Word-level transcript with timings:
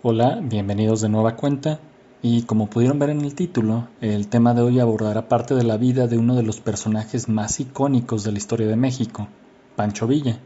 Hola, 0.00 0.38
bienvenidos 0.40 1.00
de 1.00 1.08
nueva 1.08 1.34
cuenta. 1.34 1.80
Y 2.22 2.42
como 2.42 2.70
pudieron 2.70 3.00
ver 3.00 3.10
en 3.10 3.22
el 3.22 3.34
título, 3.34 3.88
el 4.00 4.28
tema 4.28 4.54
de 4.54 4.62
hoy 4.62 4.78
abordará 4.78 5.26
parte 5.26 5.56
de 5.56 5.64
la 5.64 5.76
vida 5.76 6.06
de 6.06 6.16
uno 6.16 6.36
de 6.36 6.44
los 6.44 6.60
personajes 6.60 7.28
más 7.28 7.58
icónicos 7.58 8.22
de 8.22 8.30
la 8.30 8.38
historia 8.38 8.68
de 8.68 8.76
México, 8.76 9.26
Pancho 9.74 10.06
Villa. 10.06 10.38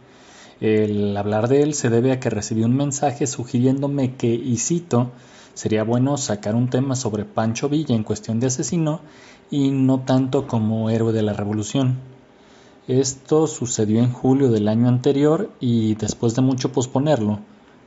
El 0.63 1.15
hablar 1.19 1.49
de 1.49 1.63
él 1.63 1.75
se 1.75 1.91
debe 1.91 2.13
a 2.13 2.19
que 2.19 2.31
recibí 2.31 2.65
un 2.65 2.75
mensaje 2.75 3.27
sugiriéndome 3.27 4.15
que, 4.15 4.33
y 4.33 4.57
cito, 4.57 5.11
sería 5.53 5.85
bueno 5.85 6.17
sacar 6.17 6.55
un 6.55 6.71
tema 6.71 6.97
sobre 6.97 7.27
Pancho 7.27 7.69
Villa 7.69 7.95
en 7.95 8.05
cuestión 8.05 8.41
de 8.41 8.47
asesino 8.47 9.03
y 9.51 9.71
no 9.71 10.01
tanto 10.01 10.47
como 10.47 10.89
héroe 10.89 11.13
de 11.13 11.21
la 11.21 11.35
revolución. 11.35 11.99
Esto 12.89 13.47
sucedió 13.47 13.99
en 13.99 14.13
julio 14.13 14.51
del 14.51 14.67
año 14.69 14.89
anterior 14.89 15.51
y 15.61 15.95
después 15.97 16.35
de 16.35 16.41
mucho 16.41 16.73
posponerlo, 16.73 17.41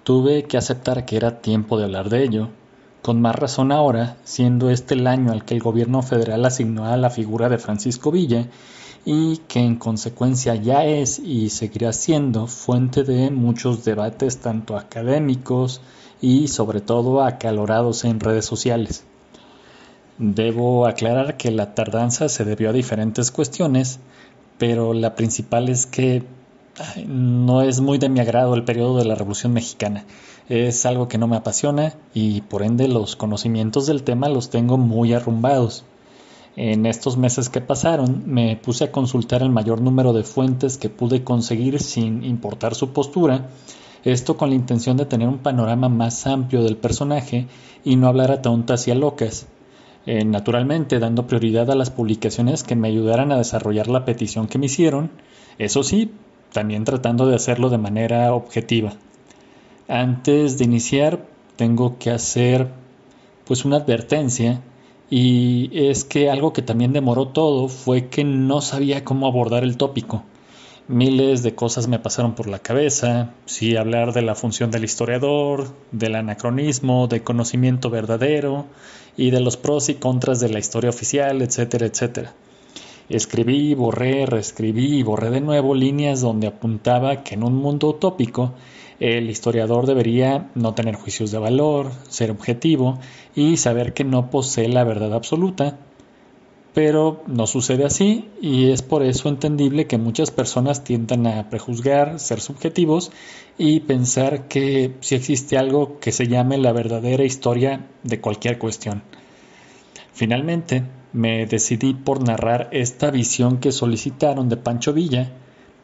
Tuve 0.05 0.43
que 0.43 0.55
aceptar 0.55 1.03
que 1.03 1.17
era 1.17 1.41
tiempo 1.41 1.79
de 1.79 1.85
hablar 1.85 2.09
de 2.09 2.23
ello, 2.23 2.49
con 3.01 3.21
más 3.21 3.35
razón 3.35 3.71
ahora, 3.71 4.17
siendo 4.23 4.69
este 4.69 4.93
el 4.93 5.07
año 5.07 5.31
al 5.31 5.45
que 5.45 5.55
el 5.55 5.63
gobierno 5.63 6.03
federal 6.03 6.45
asignó 6.45 6.85
a 6.85 6.95
la 6.95 7.09
figura 7.09 7.49
de 7.49 7.57
Francisco 7.57 8.11
Villa 8.11 8.45
y 9.03 9.37
que 9.47 9.61
en 9.61 9.77
consecuencia 9.77 10.53
ya 10.53 10.85
es 10.85 11.17
y 11.17 11.49
seguirá 11.49 11.91
siendo 11.91 12.45
fuente 12.45 13.03
de 13.03 13.31
muchos 13.31 13.83
debates 13.83 14.37
tanto 14.37 14.77
académicos 14.77 15.81
y 16.21 16.49
sobre 16.49 16.81
todo 16.81 17.23
acalorados 17.23 18.05
en 18.05 18.19
redes 18.19 18.45
sociales. 18.45 19.05
Debo 20.19 20.85
aclarar 20.85 21.35
que 21.35 21.49
la 21.49 21.73
tardanza 21.73 22.29
se 22.29 22.45
debió 22.45 22.69
a 22.69 22.73
diferentes 22.73 23.31
cuestiones, 23.31 23.97
pero 24.59 24.93
la 24.93 25.15
principal 25.15 25.67
es 25.67 25.87
que 25.87 26.21
no 27.07 27.61
es 27.61 27.79
muy 27.81 27.97
de 27.97 28.09
mi 28.09 28.19
agrado 28.19 28.53
el 28.55 28.63
periodo 28.63 28.97
de 28.97 29.05
la 29.05 29.15
Revolución 29.15 29.53
Mexicana. 29.53 30.05
Es 30.49 30.85
algo 30.85 31.07
que 31.07 31.17
no 31.17 31.27
me 31.27 31.37
apasiona 31.37 31.93
y 32.13 32.41
por 32.41 32.63
ende 32.63 32.87
los 32.87 33.15
conocimientos 33.15 33.87
del 33.87 34.03
tema 34.03 34.29
los 34.29 34.49
tengo 34.49 34.77
muy 34.77 35.13
arrumbados. 35.13 35.85
En 36.57 36.85
estos 36.85 37.17
meses 37.17 37.49
que 37.49 37.61
pasaron 37.61 38.23
me 38.27 38.55
puse 38.55 38.85
a 38.85 38.91
consultar 38.91 39.41
el 39.41 39.49
mayor 39.49 39.81
número 39.81 40.13
de 40.13 40.23
fuentes 40.23 40.77
que 40.77 40.89
pude 40.89 41.23
conseguir 41.23 41.81
sin 41.81 42.23
importar 42.23 42.75
su 42.75 42.93
postura, 42.93 43.49
esto 44.03 44.37
con 44.37 44.49
la 44.49 44.55
intención 44.55 44.97
de 44.97 45.05
tener 45.05 45.27
un 45.27 45.39
panorama 45.39 45.89
más 45.89 46.27
amplio 46.27 46.63
del 46.63 46.77
personaje 46.77 47.47
y 47.83 47.95
no 47.95 48.07
hablar 48.07 48.31
a 48.31 48.41
tontas 48.41 48.87
y 48.87 48.91
a 48.91 48.95
locas. 48.95 49.47
Eh, 50.05 50.23
naturalmente 50.23 50.99
dando 50.99 51.25
prioridad 51.25 51.71
a 51.71 51.75
las 51.75 51.89
publicaciones 51.89 52.63
que 52.63 52.75
me 52.75 52.89
ayudaran 52.89 53.31
a 53.31 53.37
desarrollar 53.37 53.87
la 53.87 54.05
petición 54.05 54.47
que 54.47 54.59
me 54.59 54.67
hicieron, 54.67 55.09
eso 55.57 55.81
sí, 55.81 56.11
también 56.55 56.85
tratando 56.85 57.27
de 57.27 57.35
hacerlo 57.35 57.69
de 57.69 57.77
manera 57.77 58.33
objetiva. 58.33 58.93
Antes 59.89 60.57
de 60.57 60.63
iniciar, 60.63 61.25
tengo 61.57 61.97
que 61.99 62.11
hacer 62.11 62.69
pues 63.43 63.65
una 63.65 63.75
advertencia 63.75 64.61
y 65.09 65.69
es 65.73 66.05
que 66.05 66.29
algo 66.29 66.53
que 66.53 66.61
también 66.61 66.93
demoró 66.93 67.27
todo 67.27 67.67
fue 67.67 68.07
que 68.07 68.23
no 68.23 68.61
sabía 68.61 69.03
cómo 69.03 69.27
abordar 69.27 69.65
el 69.65 69.75
tópico. 69.75 70.23
Miles 70.87 71.43
de 71.43 71.55
cosas 71.55 71.89
me 71.89 71.99
pasaron 71.99 72.35
por 72.35 72.47
la 72.47 72.59
cabeza, 72.59 73.33
si 73.45 73.75
hablar 73.75 74.13
de 74.13 74.21
la 74.21 74.33
función 74.33 74.71
del 74.71 74.85
historiador, 74.85 75.67
del 75.91 76.15
anacronismo, 76.15 77.07
de 77.07 77.21
conocimiento 77.21 77.89
verdadero 77.89 78.65
y 79.17 79.31
de 79.31 79.41
los 79.41 79.57
pros 79.57 79.89
y 79.89 79.95
contras 79.95 80.39
de 80.39 80.47
la 80.47 80.59
historia 80.59 80.89
oficial, 80.89 81.41
etcétera, 81.41 81.85
etcétera. 81.85 82.33
Escribí, 83.09 83.75
borré, 83.75 84.25
reescribí 84.25 84.97
y 84.97 85.03
borré 85.03 85.29
de 85.29 85.41
nuevo 85.41 85.75
líneas 85.75 86.21
donde 86.21 86.47
apuntaba 86.47 87.23
que 87.23 87.35
en 87.35 87.43
un 87.43 87.55
mundo 87.55 87.89
utópico 87.89 88.53
el 88.99 89.29
historiador 89.29 89.85
debería 89.85 90.49
no 90.55 90.73
tener 90.73 90.95
juicios 90.95 91.31
de 91.31 91.37
valor, 91.37 91.91
ser 92.07 92.31
objetivo 92.31 92.99
y 93.35 93.57
saber 93.57 93.93
que 93.93 94.03
no 94.03 94.31
posee 94.31 94.69
la 94.69 94.83
verdad 94.83 95.13
absoluta. 95.13 95.77
Pero 96.73 97.21
no 97.27 97.47
sucede 97.47 97.85
así 97.85 98.29
y 98.41 98.71
es 98.71 98.81
por 98.81 99.03
eso 99.03 99.29
entendible 99.29 99.85
que 99.85 99.97
muchas 99.97 100.31
personas 100.31 100.83
tiendan 100.83 101.27
a 101.27 101.49
prejuzgar, 101.49 102.19
ser 102.19 102.41
subjetivos 102.41 103.11
y 103.57 103.81
pensar 103.81 104.47
que 104.47 104.95
si 104.99 105.15
existe 105.15 105.57
algo 105.57 105.99
que 105.99 106.11
se 106.11 106.27
llame 106.27 106.57
la 106.57 106.73
verdadera 106.73 107.23
historia 107.23 107.87
de 108.03 108.19
cualquier 108.19 108.57
cuestión. 108.57 109.03
Finalmente, 110.11 110.83
me 111.15 111.45
decidí 111.45 111.93
por 111.93 112.21
narrar 112.21 112.67
esta 112.73 113.09
visión 113.09 113.59
que 113.59 113.71
solicitaron 113.71 114.49
de 114.49 114.57
Pancho 114.57 114.91
Villa, 114.91 115.31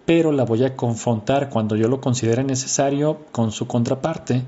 pero 0.06 0.34
la 0.34 0.44
voy 0.44 0.66
a 0.66 0.76
confrontar 0.76 1.50
cuando 1.50 1.78
yo 1.78 1.88
lo 1.88 2.02
considere 2.02 2.44
necesario 2.44 3.26
con 3.32 3.54
su 3.54 3.66
contraparte, 3.66 4.44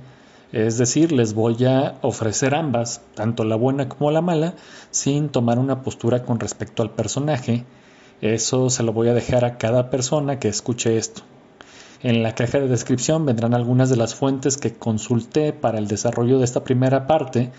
es 0.51 0.77
decir, 0.77 1.13
les 1.13 1.33
voy 1.33 1.63
a 1.63 1.95
ofrecer 2.01 2.53
ambas, 2.53 3.01
tanto 3.15 3.45
la 3.45 3.55
buena 3.55 3.87
como 3.87 4.11
la 4.11 4.19
mala, 4.19 4.55
sin 4.91 5.29
tomar 5.29 5.57
una 5.57 5.83
postura 5.83 6.23
con 6.23 6.41
respecto 6.41 6.83
al 6.83 6.91
personaje. 6.91 7.63
Eso 8.19 8.69
se 8.69 8.83
lo 8.83 8.91
voy 8.91 9.07
a 9.07 9.13
dejar 9.13 9.45
a 9.45 9.57
cada 9.57 9.89
persona 9.89 10.37
que 10.37 10.49
escuche 10.49 10.97
esto. 10.97 11.21
En 12.01 12.23
la 12.23 12.35
caja 12.35 12.59
de 12.59 12.67
descripción 12.67 13.25
vendrán 13.25 13.53
algunas 13.53 13.89
de 13.89 13.95
las 13.95 14.15
fuentes 14.15 14.57
que 14.57 14.73
consulté 14.73 15.53
para 15.53 15.79
el 15.79 15.87
desarrollo 15.87 16.39
de 16.39 16.43
esta 16.43 16.65
primera 16.65 17.07
parte, 17.07 17.53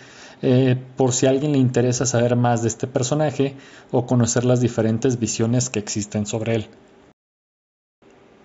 eh, 0.46 0.76
por 0.96 1.14
si 1.14 1.24
a 1.24 1.30
alguien 1.30 1.52
le 1.52 1.58
interesa 1.58 2.04
saber 2.04 2.36
más 2.36 2.60
de 2.60 2.68
este 2.68 2.86
personaje 2.86 3.56
o 3.90 4.04
conocer 4.04 4.44
las 4.44 4.60
diferentes 4.60 5.18
visiones 5.18 5.70
que 5.70 5.78
existen 5.78 6.26
sobre 6.26 6.54
él. 6.54 6.68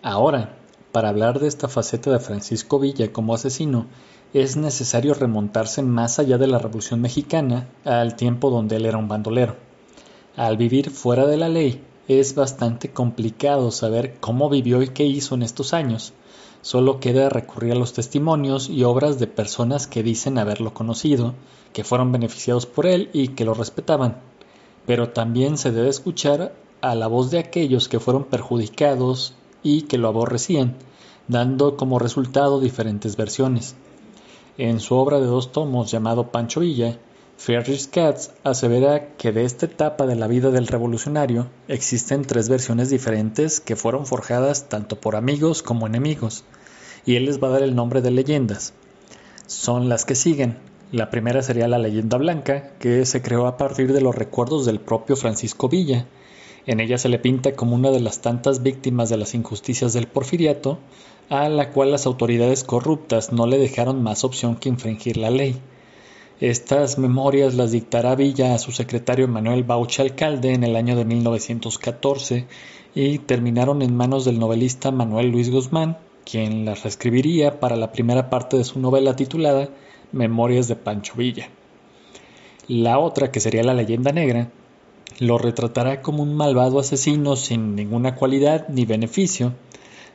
Ahora, 0.01 0.55
para 0.93 1.09
hablar 1.09 1.39
de 1.41 1.49
esta 1.49 1.67
faceta 1.67 2.09
de 2.09 2.19
Francisco 2.19 2.79
Villa 2.79 3.11
como 3.11 3.33
asesino, 3.33 3.87
es 4.33 4.55
necesario 4.55 5.13
remontarse 5.13 5.81
más 5.81 6.19
allá 6.19 6.37
de 6.37 6.47
la 6.47 6.57
Revolución 6.57 7.01
Mexicana 7.01 7.67
al 7.83 8.15
tiempo 8.15 8.49
donde 8.49 8.77
él 8.77 8.85
era 8.85 8.97
un 8.97 9.09
bandolero. 9.09 9.57
Al 10.37 10.55
vivir 10.55 10.91
fuera 10.91 11.27
de 11.27 11.35
la 11.35 11.49
ley, 11.49 11.83
es 12.07 12.33
bastante 12.33 12.91
complicado 12.91 13.71
saber 13.71 14.15
cómo 14.21 14.49
vivió 14.49 14.81
y 14.81 14.87
qué 14.87 15.03
hizo 15.03 15.35
en 15.35 15.43
estos 15.43 15.73
años. 15.73 16.13
Solo 16.61 16.99
queda 16.99 17.29
recurrir 17.29 17.71
a 17.71 17.75
los 17.75 17.93
testimonios 17.93 18.69
y 18.69 18.83
obras 18.83 19.17
de 19.17 19.27
personas 19.27 19.87
que 19.87 20.03
dicen 20.03 20.37
haberlo 20.37 20.73
conocido, 20.73 21.33
que 21.73 21.83
fueron 21.83 22.11
beneficiados 22.11 22.65
por 22.65 22.85
él 22.85 23.09
y 23.13 23.29
que 23.29 23.45
lo 23.45 23.53
respetaban. 23.53 24.17
Pero 24.85 25.09
también 25.09 25.57
se 25.57 25.71
debe 25.71 25.89
escuchar 25.89 26.53
a 26.81 26.95
la 26.95 27.07
voz 27.07 27.31
de 27.31 27.39
aquellos 27.39 27.87
que 27.87 27.99
fueron 27.99 28.25
perjudicados 28.25 29.33
y 29.63 29.83
que 29.83 29.97
lo 29.97 30.07
aborrecían, 30.09 30.75
dando 31.27 31.77
como 31.77 31.99
resultado 31.99 32.59
diferentes 32.59 33.15
versiones. 33.15 33.75
En 34.57 34.81
su 34.81 34.95
obra 34.95 35.19
de 35.19 35.27
dos 35.27 35.53
tomos 35.53 35.89
llamado 35.89 36.31
Pancho 36.31 36.59
Villa, 36.59 36.99
Friedrich 37.39 37.89
Katz 37.89 38.31
asevera 38.43 39.15
que 39.15 39.31
de 39.31 39.45
esta 39.45 39.65
etapa 39.65 40.05
de 40.05 40.17
la 40.17 40.27
vida 40.27 40.51
del 40.51 40.67
revolucionario 40.67 41.47
existen 41.69 42.23
tres 42.23 42.49
versiones 42.49 42.89
diferentes 42.89 43.61
que 43.61 43.77
fueron 43.77 44.05
forjadas 44.05 44.67
tanto 44.67 44.99
por 44.99 45.15
amigos 45.15 45.63
como 45.63 45.87
enemigos, 45.87 46.43
y 47.05 47.15
él 47.15 47.23
les 47.23 47.41
va 47.41 47.47
a 47.47 47.51
dar 47.51 47.63
el 47.63 47.75
nombre 47.75 48.01
de 48.01 48.11
leyendas. 48.11 48.73
Son 49.47 49.87
las 49.87 50.03
que 50.03 50.15
siguen. 50.15 50.57
La 50.91 51.09
primera 51.09 51.41
sería 51.41 51.69
la 51.69 51.77
leyenda 51.79 52.17
blanca, 52.17 52.73
que 52.77 53.05
se 53.05 53.21
creó 53.21 53.47
a 53.47 53.55
partir 53.55 53.93
de 53.93 54.01
los 54.01 54.15
recuerdos 54.15 54.65
del 54.65 54.81
propio 54.81 55.15
Francisco 55.15 55.69
Villa. 55.69 56.07
En 56.65 56.81
ella 56.81 56.97
se 56.97 57.07
le 57.07 57.19
pinta 57.19 57.53
como 57.53 57.73
una 57.73 57.89
de 57.89 58.01
las 58.01 58.19
tantas 58.19 58.63
víctimas 58.63 59.07
de 59.07 59.15
las 59.15 59.33
injusticias 59.33 59.93
del 59.93 60.07
porfiriato, 60.07 60.77
a 61.29 61.47
la 61.47 61.71
cual 61.71 61.91
las 61.91 62.05
autoridades 62.05 62.65
corruptas 62.65 63.31
no 63.31 63.47
le 63.47 63.57
dejaron 63.57 64.03
más 64.03 64.25
opción 64.25 64.57
que 64.57 64.67
infringir 64.67 65.15
la 65.15 65.29
ley. 65.29 65.61
Estas 66.39 66.97
memorias 66.97 67.55
las 67.55 67.73
dictará 67.73 68.15
Villa 68.15 68.53
a 68.53 68.59
su 68.59 68.71
secretario 68.71 69.27
Manuel 69.27 69.65
Bauch 69.65 69.99
Alcalde 69.99 70.53
en 70.53 70.63
el 70.63 70.77
año 70.77 70.95
de 70.95 71.03
1914 71.03 72.47
y 72.95 73.17
terminaron 73.17 73.81
en 73.81 73.93
manos 73.93 74.23
del 74.23 74.39
novelista 74.39 74.89
Manuel 74.89 75.31
Luis 75.31 75.51
Guzmán, 75.51 75.97
quien 76.23 76.63
las 76.63 76.83
reescribiría 76.83 77.59
para 77.59 77.75
la 77.75 77.91
primera 77.91 78.29
parte 78.29 78.55
de 78.55 78.63
su 78.63 78.79
novela 78.79 79.17
titulada 79.17 79.67
Memorias 80.13 80.69
de 80.69 80.77
Pancho 80.77 81.15
Villa. 81.17 81.49
La 82.69 82.99
otra, 82.99 83.31
que 83.31 83.41
sería 83.41 83.63
la 83.63 83.73
leyenda 83.73 84.13
negra, 84.13 84.49
lo 85.19 85.39
retratará 85.39 86.01
como 86.01 86.23
un 86.23 86.35
malvado 86.35 86.79
asesino 86.79 87.35
sin 87.35 87.75
ninguna 87.75 88.15
cualidad 88.15 88.69
ni 88.69 88.85
beneficio, 88.85 89.55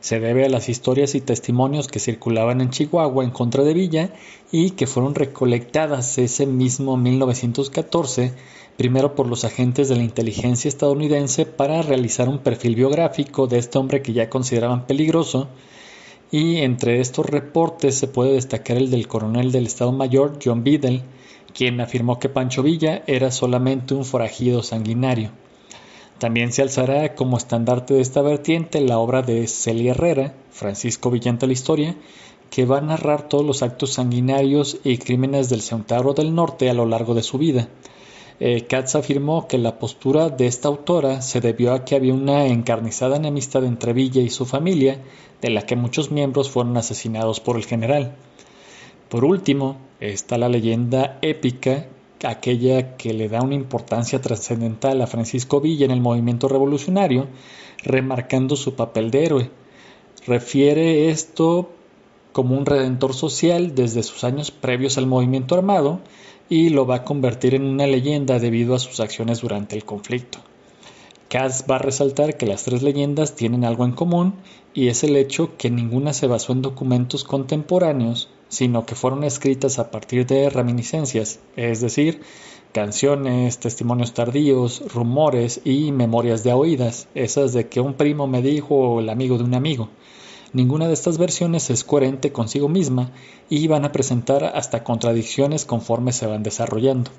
se 0.05 0.21
debe 0.21 0.45
a 0.45 0.51
las 0.51 0.69
historias 0.69 1.15
y 1.15 1.23
testimonios 1.23 1.89
que 1.89 1.99
circulaban 1.99 2.61
en 2.61 2.69
Chihuahua 2.69 3.25
en 3.25 3.31
contra 3.31 3.65
de 3.65 3.73
Villa 3.73 4.11
y 4.53 4.73
que 4.73 4.87
fueron 4.87 5.15
recolectadas 5.15 6.19
ese 6.19 6.45
mismo 6.45 6.99
1914, 6.99 8.35
primero 8.77 9.15
por 9.15 9.27
los 9.27 9.47
agentes 9.47 9.89
de 9.89 9.97
la 9.97 10.03
inteligencia 10.03 10.69
estadounidense 10.69 11.47
para 11.47 11.81
realizar 11.81 12.29
un 12.29 12.41
perfil 12.41 12.75
biográfico 12.75 13.47
de 13.47 13.57
este 13.57 13.79
hombre 13.79 14.03
que 14.03 14.13
ya 14.13 14.29
consideraban 14.29 14.87
peligroso, 14.87 15.49
y 16.31 16.59
entre 16.59 17.01
estos 17.01 17.25
reportes 17.25 17.95
se 17.95 18.07
puede 18.07 18.35
destacar 18.35 18.77
el 18.77 18.91
del 18.91 19.09
coronel 19.09 19.53
del 19.53 19.65
Estado 19.65 19.93
Mayor 19.93 20.39
John 20.45 20.65
Biddle, 20.65 21.01
quien 21.55 21.81
afirmó 21.81 22.19
que 22.19 22.29
Pancho 22.29 22.63
Villa 22.63 23.03
era 23.07 23.31
solamente 23.31 23.95
un 23.95 24.05
forajido 24.05 24.63
sanguinario. 24.63 25.31
También 26.19 26.53
se 26.53 26.63
alzará 26.63 27.15
como 27.15 27.37
estandarte 27.37 27.95
de 27.95 28.01
esta 28.01 28.23
vertiente 28.23 28.81
la 28.81 28.99
obra 28.99 29.23
de 29.23 29.47
Celia 29.47 29.93
Herrera, 29.93 30.35
Francisco 30.51 31.11
Villante 31.11 31.47
la 31.47 31.53
Historia, 31.53 31.97
que 32.51 32.67
va 32.67 32.79
a 32.79 32.83
narrar 32.83 33.29
todos 33.29 33.45
los 33.45 33.63
actos 33.63 33.95
sanguinarios 33.95 34.79
y 34.85 34.99
crímenes 34.99 35.49
del 35.49 35.61
Centauro 35.61 36.15
del 36.15 36.35
Norte 36.35 36.71
a 36.71 36.75
lo 36.75 36.87
largo 36.87 37.15
de 37.15 37.23
su 37.23 37.37
vida. 37.37 37.69
Eh, 38.41 38.67
Katz 38.69 38.95
afirmó 38.95 39.49
que 39.49 39.59
la 39.59 39.79
postura 39.79 40.29
de 40.29 40.47
esta 40.47 40.69
autora 40.69 41.21
se 41.23 41.41
debió 41.41 41.73
a 41.73 41.85
que 41.85 41.95
había 41.95 42.15
una 42.15 42.47
encarnizada 42.47 43.17
enemistad 43.17 43.65
entre 43.65 43.93
Villa 43.93 44.23
y 44.23 44.31
su 44.31 44.45
familia, 44.45 45.01
de 45.41 45.51
la 45.51 45.63
que 45.63 45.77
muchos 45.77 46.11
miembros 46.11 46.51
fueron 46.51 46.77
asesinados 46.77 47.41
por 47.41 47.57
el 47.57 47.65
general. 47.65 48.15
Por 49.09 49.25
último, 49.25 49.77
está 50.01 50.39
la 50.39 50.49
leyenda 50.49 51.19
épica, 51.23 51.87
aquella 52.25 52.97
que 52.97 53.13
le 53.13 53.29
da 53.29 53.43
una 53.43 53.55
importancia 53.55 54.21
trascendental 54.21 55.01
a 55.03 55.07
Francisco 55.07 55.61
Villa 55.61 55.85
en 55.85 55.91
el 55.91 56.01
movimiento 56.01 56.49
revolucionario, 56.49 57.29
remarcando 57.83 58.57
su 58.57 58.75
papel 58.75 59.11
de 59.11 59.25
héroe. 59.25 59.51
Refiere 60.27 61.11
esto 61.11 61.71
como 62.33 62.57
un 62.57 62.67
redentor 62.67 63.15
social 63.15 63.75
desde 63.75 64.03
sus 64.03 64.25
años 64.25 64.51
previos 64.51 64.99
al 64.99 65.07
movimiento 65.07 65.55
armado 65.55 66.01
y 66.49 66.71
lo 66.71 66.87
va 66.87 66.97
a 66.97 67.05
convertir 67.05 67.55
en 67.55 67.65
una 67.65 67.87
leyenda 67.87 68.39
debido 68.39 68.75
a 68.75 68.79
sus 68.79 69.01
acciones 69.01 69.41
durante 69.41 69.77
el 69.77 69.85
conflicto. 69.85 70.39
Katz 71.29 71.65
va 71.71 71.77
a 71.77 71.81
resaltar 71.81 72.37
que 72.37 72.47
las 72.47 72.65
tres 72.65 72.83
leyendas 72.83 73.35
tienen 73.35 73.65
algo 73.65 73.85
en 73.85 73.93
común 73.93 74.35
y 74.73 74.89
es 74.89 75.05
el 75.05 75.17
hecho 75.17 75.57
que 75.57 75.71
ninguna 75.71 76.13
se 76.13 76.27
basó 76.27 76.53
en 76.53 76.63
documentos 76.63 77.25
contemporáneos, 77.25 78.29
sino 78.55 78.87
que 78.87 78.95
fueron 78.95 79.25
escritas 79.25 79.79
a 79.79 79.91
partir 79.91 80.27
de 80.27 80.49
reminiscencias, 80.49 81.41
es 81.57 81.81
decir, 81.81 82.23
canciones, 82.73 83.59
testimonios 83.59 84.15
tardíos, 84.15 84.83
rumores 84.93 85.61
y 85.65 85.91
memorias 85.91 86.45
de 86.45 86.53
oídas, 86.53 87.09
esas 87.15 87.53
de 87.53 87.69
que 87.69 87.81
un 87.81 87.95
primo 87.95 88.27
me 88.29 88.43
dijo 88.43 88.77
o 88.77 89.01
el 89.01 89.09
amigo 89.09 89.39
de 89.39 89.45
un 89.45 89.55
amigo. 89.55 89.89
Ninguna 90.53 90.87
de 90.87 90.95
estas 90.95 91.19
versiones 91.19 91.69
es 91.71 91.83
coherente 91.83 92.31
consigo 92.31 92.69
misma 92.69 93.11
y 93.51 93.67
van 93.67 93.85
a 93.85 93.91
presentar 93.91 94.45
hasta 94.45 94.85
contradicciones 94.85 95.65
conforme 95.65 96.13
se 96.13 96.29
van 96.29 96.45
desarrollando. 96.45 97.11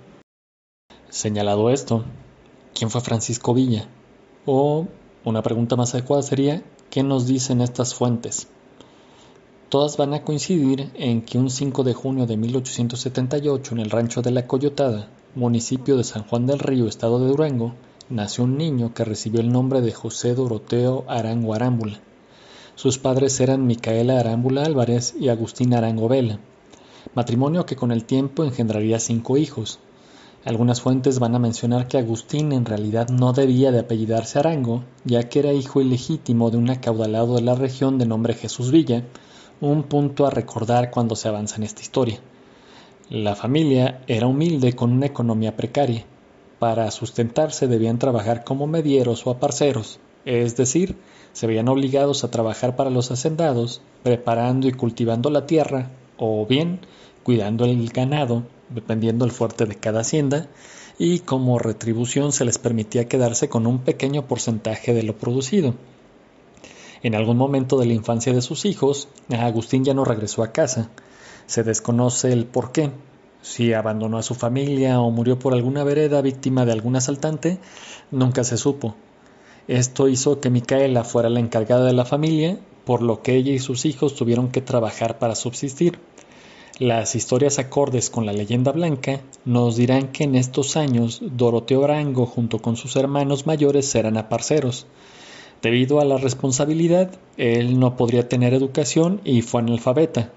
Señalado 1.10 1.70
esto, 1.70 2.06
¿quién 2.74 2.90
fue 2.90 3.02
Francisco 3.02 3.54
Villa? 3.54 3.90
O 4.46 4.88
una 5.26 5.42
pregunta 5.42 5.76
más 5.76 5.94
adecuada 5.94 6.24
sería, 6.24 6.64
¿qué 6.90 7.04
nos 7.04 7.28
dicen 7.28 7.60
estas 7.60 7.94
fuentes? 7.94 8.48
Todas 9.75 9.98
van 9.98 10.13
a 10.13 10.24
coincidir 10.24 10.89
en 10.94 11.22
que 11.22 11.38
un 11.38 11.50
5 11.50 11.83
de 11.83 11.94
junio 11.94 12.25
de 12.25 12.38
1878 12.38 13.74
en 13.74 13.81
el 13.81 13.89
rancho 13.89 14.22
de 14.22 14.31
La 14.31 14.48
Coyotada, 14.48 15.10
municipio 15.36 15.98
de 15.98 16.06
San 16.06 16.24
Juan 16.24 16.48
del 16.48 16.60
Río, 16.60 16.88
estado 16.88 17.19
de 17.19 17.27
Durango, 17.27 17.74
nació 18.07 18.45
un 18.45 18.57
niño 18.57 18.94
que 18.94 19.04
recibió 19.04 19.42
el 19.42 19.51
nombre 19.51 19.81
de 19.81 19.92
José 19.92 20.33
Doroteo 20.33 21.04
Arango 21.10 21.54
Arámbula. 21.54 22.00
Sus 22.75 23.00
padres 23.00 23.38
eran 23.42 23.68
Micaela 23.68 24.18
Arámbula 24.18 24.63
Álvarez 24.63 25.13
y 25.19 25.27
Agustín 25.27 25.74
Arango 25.74 26.07
Vela, 26.07 26.39
matrimonio 27.13 27.66
que 27.66 27.75
con 27.75 27.92
el 27.92 28.06
tiempo 28.06 28.45
engendraría 28.45 29.01
cinco 29.01 29.36
hijos. 29.36 29.80
Algunas 30.45 30.80
fuentes 30.80 31.19
van 31.19 31.36
a 31.36 31.39
mencionar 31.39 31.89
que 31.89 31.98
Agustín 31.98 32.54
en 32.54 32.63
realidad 32.63 33.10
no 33.10 33.33
debía 33.33 33.74
de 33.74 33.80
apellidarse 33.80 34.39
Arango, 34.39 34.86
ya 35.04 35.27
que 35.27 35.39
era 35.39 35.51
hijo 35.51 35.81
ilegítimo 35.81 36.50
de 36.50 36.56
un 36.56 36.69
acaudalado 36.69 37.36
de 37.36 37.42
la 37.42 37.56
región 37.56 37.98
de 37.98 38.06
nombre 38.06 38.36
Jesús 38.36 38.72
Villa, 38.72 39.04
un 39.62 39.84
punto 39.84 40.25
a 40.25 40.30
recordar 40.30 40.92
cuando 40.92 41.16
se 41.16 41.28
avanza 41.28 41.56
en 41.57 41.63
esta 41.63 41.81
historia. 41.81 42.19
La 43.10 43.36
familia 43.36 44.02
era 44.07 44.28
humilde 44.28 44.74
con 44.74 44.92
una 44.92 45.06
economía 45.06 45.56
precaria. 45.56 46.06
Para 46.60 46.90
sustentarse 46.92 47.68
debían 47.68 48.00
trabajar 48.00 48.44
como 48.44 48.68
medieros 48.68 49.25
o 49.28 49.31
aparceros, 49.31 50.00
es 50.25 50.57
decir, 50.57 50.96
se 51.34 51.48
veían 51.48 51.68
obligados 51.68 52.24
a 52.24 52.31
trabajar 52.31 52.75
para 52.75 52.90
los 52.90 53.12
hacendados, 53.12 53.81
preparando 54.04 54.68
y 54.68 54.72
cultivando 54.72 55.30
la 55.30 55.46
tierra, 55.46 55.92
o 56.18 56.46
bien 56.46 56.80
cuidando 57.24 57.66
el 57.66 57.90
ganado, 57.90 58.44
dependiendo 58.69 59.25
el 59.25 59.31
fuerte 59.31 59.66
de 59.66 59.75
cada 59.75 60.01
hacienda, 60.01 60.48
y 60.98 61.19
como 61.19 61.60
retribución 61.60 62.31
se 62.31 62.46
les 62.46 62.58
permitía 62.58 63.08
quedarse 63.08 63.50
con 63.50 63.68
un 63.68 63.80
pequeño 63.80 64.28
porcentaje 64.28 64.94
de 64.94 65.04
lo 65.04 65.18
producido. 65.18 65.75
En 67.06 67.13
algún 67.13 67.38
momento 67.38 67.78
de 67.78 67.86
la 67.86 67.94
infancia 67.94 68.34
de 68.34 68.42
sus 68.42 68.66
hijos, 68.66 69.10
Agustín 69.30 69.86
ya 69.86 69.94
no 69.94 70.06
regresó 70.06 70.42
a 70.42 70.52
casa. 70.52 70.90
Se 71.46 71.62
desconoce 71.62 72.34
el 72.34 72.48
por 72.48 72.72
qué, 72.72 72.90
si 73.44 73.74
abandonó 73.74 74.18
a 74.18 74.24
su 74.24 74.34
familia 74.34 75.00
o 75.00 75.12
murió 75.12 75.38
por 75.38 75.54
alguna 75.54 75.84
vereda 75.84 76.24
víctima 76.24 76.66
de 76.66 76.72
algún 76.72 76.96
asaltante, 76.96 77.60
nunca 78.10 78.44
se 78.44 78.57
supo. 78.57 78.96
Esto 79.68 80.07
hizo 80.07 80.40
que 80.40 80.50
Micaela 80.50 81.04
fuera 81.04 81.30
la 81.30 81.40
encargada 81.40 81.86
de 81.86 81.94
la 81.94 82.06
familia, 82.06 82.57
por 82.86 83.04
lo 83.04 83.22
que 83.22 83.36
ella 83.36 83.51
y 83.51 83.60
sus 83.60 83.86
hijos 83.86 84.16
tuvieron 84.16 84.50
que 84.50 84.62
trabajar 84.62 85.19
para 85.19 85.36
subsistir. 85.36 86.00
Las 86.80 87.13
historias 87.13 87.60
acordes 87.60 88.10
con 88.10 88.25
la 88.25 88.34
leyenda 88.34 88.72
blanca 88.72 89.22
nos 89.46 89.75
dirán 89.75 90.08
que 90.08 90.24
en 90.24 90.34
estos 90.34 90.75
años 90.75 91.19
Doroteo 91.22 91.84
Arango 91.84 92.25
junto 92.25 92.63
con 92.63 92.78
sus 92.78 92.96
hermanos 92.96 93.46
mayores 93.46 93.94
eran 93.94 94.18
aparceros. 94.18 94.88
Debido 95.62 96.00
a 96.00 96.06
la 96.06 96.18
responsabilidad, 96.18 97.12
él 97.38 97.80
no 97.80 97.96
podría 97.98 98.30
tener 98.30 98.54
educación 98.54 99.22
y 99.24 99.42
fue 99.42 99.62
analfabeta. 99.62 100.31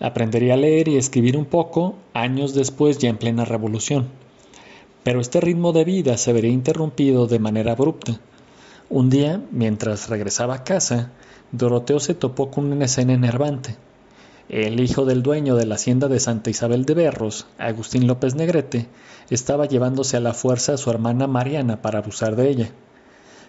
Aprendería 0.00 0.54
a 0.54 0.56
leer 0.56 0.88
y 0.88 0.96
escribir 0.96 1.36
un 1.36 1.44
poco 1.44 1.94
años 2.12 2.54
después 2.54 2.98
ya 2.98 3.08
en 3.08 3.16
plena 3.16 3.44
revolución. 3.44 4.08
Pero 5.04 5.20
este 5.20 5.40
ritmo 5.40 5.72
de 5.72 5.84
vida 5.84 6.16
se 6.16 6.32
vería 6.32 6.50
interrumpido 6.50 7.26
de 7.26 7.38
manera 7.38 7.72
abrupta. 7.72 8.20
Un 8.90 9.10
día, 9.10 9.40
mientras 9.50 10.08
regresaba 10.08 10.54
a 10.54 10.64
casa, 10.64 11.12
Doroteo 11.52 12.00
se 12.00 12.14
topó 12.14 12.50
con 12.50 12.72
una 12.72 12.86
escena 12.86 13.12
enervante. 13.12 13.76
El 14.48 14.80
hijo 14.80 15.04
del 15.04 15.22
dueño 15.22 15.56
de 15.56 15.66
la 15.66 15.76
hacienda 15.76 16.08
de 16.08 16.20
Santa 16.20 16.50
Isabel 16.50 16.84
de 16.84 16.94
Berros, 16.94 17.46
Agustín 17.58 18.06
López 18.06 18.34
Negrete, 18.34 18.88
estaba 19.30 19.66
llevándose 19.66 20.16
a 20.16 20.20
la 20.20 20.34
fuerza 20.34 20.74
a 20.74 20.76
su 20.76 20.90
hermana 20.90 21.26
Mariana 21.26 21.80
para 21.80 22.00
abusar 22.00 22.36
de 22.36 22.50
ella. 22.50 22.70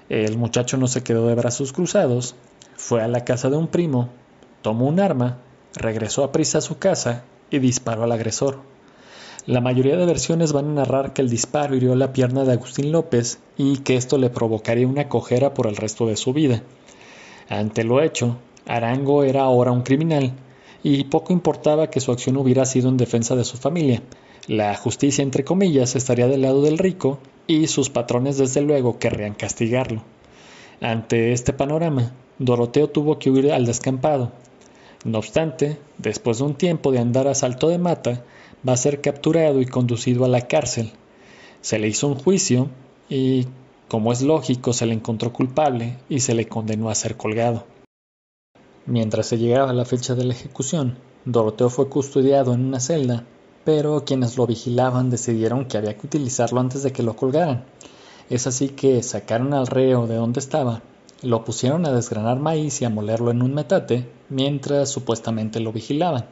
El 0.10 0.38
muchacho 0.38 0.78
no 0.78 0.88
se 0.88 1.02
quedó 1.02 1.28
de 1.28 1.36
brazos 1.36 1.74
cruzados, 1.74 2.36
fue 2.76 3.02
a 3.02 3.08
la 3.08 3.26
casa 3.26 3.50
de 3.50 3.58
un 3.58 3.68
primo, 3.68 4.10
tomó 4.62 4.86
un 4.88 5.00
arma, 5.00 5.40
regresó 5.76 6.24
a 6.24 6.32
prisa 6.32 6.60
a 6.60 6.62
su 6.62 6.78
casa 6.78 7.24
y 7.50 7.60
disparó 7.60 8.04
al 8.04 8.12
agresor. 8.12 8.60
La 9.48 9.62
mayoría 9.62 9.96
de 9.96 10.06
versiones 10.06 10.54
van 10.54 10.70
a 10.70 10.74
narrar 10.74 11.14
que 11.14 11.22
el 11.22 11.30
disparo 11.30 11.76
hirió 11.76 11.96
la 11.96 12.14
pierna 12.14 12.44
de 12.44 12.54
Agustín 12.54 12.92
López 12.92 13.40
y 13.58 13.78
que 13.80 13.96
esto 13.96 14.18
le 14.18 14.30
provocaría 14.30 14.88
una 14.88 15.08
cojera 15.08 15.54
por 15.54 15.68
el 15.68 15.76
resto 15.76 16.06
de 16.08 16.18
su 16.18 16.34
vida. 16.34 16.62
Ante 17.50 17.84
lo 17.84 18.02
hecho, 18.02 18.38
Arango 18.68 19.24
era 19.24 19.44
ahora 19.44 19.72
un 19.72 19.84
criminal, 19.84 20.34
y 20.82 21.06
poco 21.06 21.34
importaba 21.34 21.90
que 21.90 22.00
su 22.00 22.12
acción 22.12 22.38
hubiera 22.38 22.66
sido 22.66 22.90
en 22.90 22.98
defensa 22.98 23.36
de 23.36 23.44
su 23.44 23.58
familia. 23.58 24.02
La 24.48 24.76
justicia, 24.76 25.24
entre 25.24 25.44
comillas, 25.44 25.96
estaría 25.96 26.28
del 26.28 26.42
lado 26.42 26.62
del 26.62 26.78
rico, 26.78 27.20
y 27.48 27.68
sus 27.68 27.90
patrones 27.90 28.38
desde 28.38 28.62
luego 28.62 29.00
querrían 29.00 29.34
castigarlo. 29.34 30.04
Ante 30.82 31.32
este 31.32 31.54
panorama, 31.54 32.14
Doroteo 32.40 32.90
tuvo 32.90 33.18
que 33.20 33.30
huir 33.30 33.52
al 33.52 33.66
descampado. 33.66 34.32
No 35.04 35.20
obstante, 35.20 35.78
después 35.98 36.40
de 36.40 36.46
un 36.46 36.56
tiempo 36.56 36.92
de 36.92 37.00
andar 37.00 37.28
a 37.28 37.36
salto 37.36 37.70
de 37.70 37.78
mata, 37.78 38.24
va 38.68 38.74
a 38.74 38.78
ser 38.78 39.02
capturado 39.02 39.62
y 39.62 39.66
conducido 39.66 40.26
a 40.26 40.28
la 40.28 40.42
cárcel. 40.42 40.92
Se 41.62 41.80
le 41.80 41.88
hizo 41.88 42.08
un 42.08 42.16
juicio 42.16 42.70
y, 43.10 43.48
como 43.88 44.12
es 44.12 44.22
lógico, 44.22 44.74
se 44.74 44.86
le 44.86 44.94
encontró 44.94 45.32
culpable 45.32 45.98
y 46.10 46.20
se 46.20 46.34
le 46.34 46.48
condenó 46.48 46.90
a 46.90 46.96
ser 46.96 47.16
colgado. 47.18 47.66
Mientras 48.86 49.28
se 49.28 49.38
llegaba 49.38 49.72
a 49.72 49.74
la 49.74 49.86
fecha 49.86 50.16
de 50.16 50.26
la 50.26 50.34
ejecución, 50.34 50.98
Doroteo 51.26 51.70
fue 51.70 51.90
custodiado 51.90 52.54
en 52.54 52.66
una 52.66 52.80
celda, 52.80 53.26
pero 53.66 54.06
quienes 54.06 54.38
lo 54.38 54.48
vigilaban 54.48 55.10
decidieron 55.10 55.66
que 55.66 55.78
había 55.78 55.98
que 55.98 56.08
utilizarlo 56.08 56.62
antes 56.62 56.84
de 56.84 56.94
que 56.94 57.04
lo 57.04 57.16
colgaran. 57.16 57.66
Es 58.30 58.48
así 58.48 58.70
que 58.70 59.04
sacaron 59.04 59.54
al 59.54 59.68
reo 59.68 60.08
de 60.08 60.16
donde 60.16 60.40
estaba, 60.40 60.82
lo 61.22 61.44
pusieron 61.44 61.86
a 61.86 61.92
desgranar 61.92 62.40
maíz 62.40 62.82
y 62.82 62.86
a 62.86 62.90
molerlo 62.90 63.32
en 63.32 63.42
un 63.42 63.54
metate, 63.54 64.08
mientras 64.30 64.90
supuestamente 64.90 65.60
lo 65.60 65.74
vigilaban. 65.74 66.26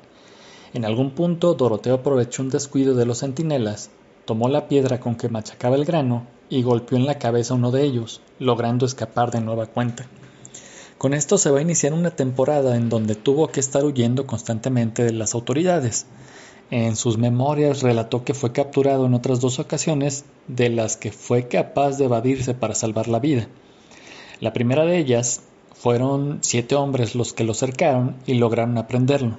En 0.74 0.86
algún 0.86 1.12
punto 1.12 1.54
Doroteo 1.56 1.96
aprovechó 1.96 2.44
un 2.44 2.50
descuido 2.50 2.94
de 2.96 3.06
los 3.06 3.20
centinelas, 3.20 3.90
tomó 4.26 4.50
la 4.50 4.68
piedra 4.68 5.00
con 5.00 5.16
que 5.16 5.30
machacaba 5.30 5.76
el 5.76 5.86
grano 5.86 6.28
y 6.50 6.62
golpeó 6.62 6.98
en 6.98 7.06
la 7.06 7.18
cabeza 7.18 7.54
a 7.54 7.58
uno 7.58 7.72
de 7.72 7.84
ellos, 7.84 8.22
logrando 8.40 8.86
escapar 8.86 9.32
de 9.32 9.42
nueva 9.42 9.66
cuenta. 9.66 10.06
Con 10.98 11.14
esto 11.14 11.38
se 11.38 11.50
va 11.50 11.60
a 11.60 11.64
iniciar 11.64 11.94
una 11.94 12.12
temporada 12.12 12.76
en 12.76 12.90
donde 12.90 13.16
tuvo 13.16 13.48
que 13.48 13.60
estar 13.60 13.84
huyendo 13.84 14.26
constantemente 14.26 15.04
de 15.04 15.12
las 15.14 15.34
autoridades. 15.34 16.06
En 16.72 16.96
sus 16.96 17.18
memorias 17.18 17.82
relató 17.82 18.24
que 18.24 18.34
fue 18.34 18.52
capturado 18.52 19.06
en 19.06 19.14
otras 19.14 19.40
dos 19.40 19.60
ocasiones 19.60 20.26
de 20.48 20.70
las 20.70 20.98
que 20.98 21.12
fue 21.12 21.48
capaz 21.48 21.98
de 21.98 22.06
evadirse 22.06 22.54
para 22.54 22.76
salvar 22.76 23.08
la 23.08 23.20
vida. 23.20 23.48
La 24.40 24.54
primera 24.54 24.86
de 24.86 24.98
ellas 24.98 25.42
fueron 25.74 26.40
siete 26.42 26.76
hombres 26.76 27.16
los 27.16 27.34
que 27.34 27.44
lo 27.44 27.54
cercaron 27.54 28.16
y 28.26 28.36
lograron 28.36 28.78
aprenderlo. 28.78 29.38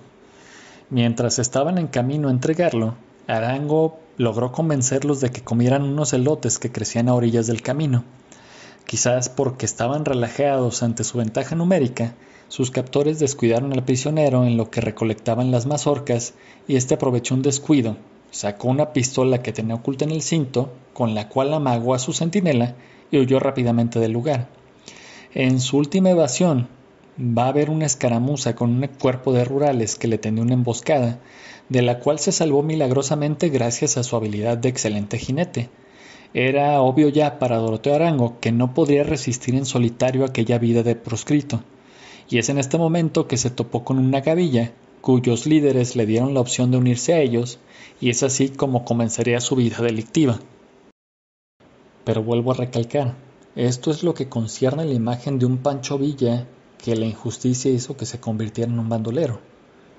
Mientras 0.90 1.38
estaban 1.38 1.78
en 1.78 1.88
camino 1.88 2.28
a 2.28 2.30
entregarlo, 2.30 2.94
Arango 3.26 3.98
logró 4.16 4.52
convencerlos 4.52 5.20
de 5.20 5.30
que 5.30 5.42
comieran 5.42 5.82
unos 5.82 6.12
elotes 6.12 6.58
que 6.58 6.70
crecían 6.70 7.08
a 7.08 7.14
orillas 7.14 7.46
del 7.46 7.62
camino. 7.62 8.04
Quizás 8.86 9.28
porque 9.28 9.66
estaban 9.66 10.04
relajados 10.04 10.82
ante 10.82 11.04
su 11.04 11.18
ventaja 11.18 11.56
numérica, 11.56 12.14
sus 12.48 12.70
captores 12.70 13.18
descuidaron 13.18 13.72
al 13.72 13.84
prisionero 13.84 14.44
en 14.44 14.56
lo 14.56 14.70
que 14.70 14.80
recolectaban 14.80 15.50
las 15.50 15.66
mazorcas 15.66 16.34
y 16.68 16.76
éste 16.76 16.94
aprovechó 16.94 17.34
un 17.34 17.42
descuido, 17.42 17.96
sacó 18.30 18.68
una 18.68 18.92
pistola 18.92 19.42
que 19.42 19.52
tenía 19.52 19.76
oculta 19.76 20.04
en 20.04 20.10
el 20.10 20.22
cinto, 20.22 20.72
con 20.92 21.14
la 21.14 21.28
cual 21.28 21.54
amagó 21.54 21.94
a 21.94 21.98
su 21.98 22.12
centinela 22.12 22.74
y 23.10 23.18
huyó 23.18 23.40
rápidamente 23.40 23.98
del 23.98 24.12
lugar. 24.12 24.48
En 25.34 25.60
su 25.60 25.78
última 25.78 26.10
evasión, 26.10 26.68
va 27.18 27.44
a 27.44 27.48
haber 27.48 27.70
una 27.70 27.86
escaramuza 27.86 28.54
con 28.54 28.70
un 28.70 28.86
cuerpo 28.86 29.32
de 29.32 29.44
rurales 29.44 29.96
que 29.96 30.08
le 30.08 30.18
tendió 30.18 30.44
una 30.44 30.54
emboscada, 30.54 31.20
de 31.68 31.82
la 31.82 31.98
cual 32.00 32.18
se 32.18 32.32
salvó 32.32 32.62
milagrosamente 32.62 33.48
gracias 33.48 33.96
a 33.96 34.02
su 34.02 34.16
habilidad 34.16 34.58
de 34.58 34.68
excelente 34.68 35.18
jinete. 35.18 35.70
Era 36.36 36.82
obvio 36.82 37.08
ya 37.10 37.38
para 37.38 37.58
Doroteo 37.58 37.94
Arango 37.94 38.40
que 38.40 38.50
no 38.50 38.74
podría 38.74 39.04
resistir 39.04 39.54
en 39.54 39.64
solitario 39.64 40.24
aquella 40.24 40.58
vida 40.58 40.82
de 40.82 40.96
proscrito, 40.96 41.62
y 42.28 42.38
es 42.38 42.48
en 42.48 42.58
este 42.58 42.76
momento 42.76 43.28
que 43.28 43.36
se 43.36 43.50
topó 43.50 43.84
con 43.84 44.00
una 44.00 44.20
gavilla, 44.20 44.72
cuyos 45.00 45.46
líderes 45.46 45.94
le 45.94 46.06
dieron 46.06 46.34
la 46.34 46.40
opción 46.40 46.72
de 46.72 46.78
unirse 46.78 47.14
a 47.14 47.20
ellos, 47.20 47.60
y 48.00 48.10
es 48.10 48.24
así 48.24 48.48
como 48.48 48.84
comenzaría 48.84 49.40
su 49.40 49.54
vida 49.54 49.76
delictiva. 49.80 50.40
Pero 52.04 52.24
vuelvo 52.24 52.50
a 52.50 52.56
recalcar, 52.56 53.14
esto 53.54 53.92
es 53.92 54.02
lo 54.02 54.14
que 54.14 54.28
concierne 54.28 54.82
a 54.82 54.86
la 54.86 54.94
imagen 54.94 55.38
de 55.38 55.46
un 55.46 55.58
Pancho 55.58 55.98
Villa 55.98 56.48
que 56.82 56.96
la 56.96 57.06
injusticia 57.06 57.70
hizo 57.70 57.96
que 57.96 58.06
se 58.06 58.18
convirtiera 58.18 58.72
en 58.72 58.80
un 58.80 58.88
bandolero. 58.88 59.38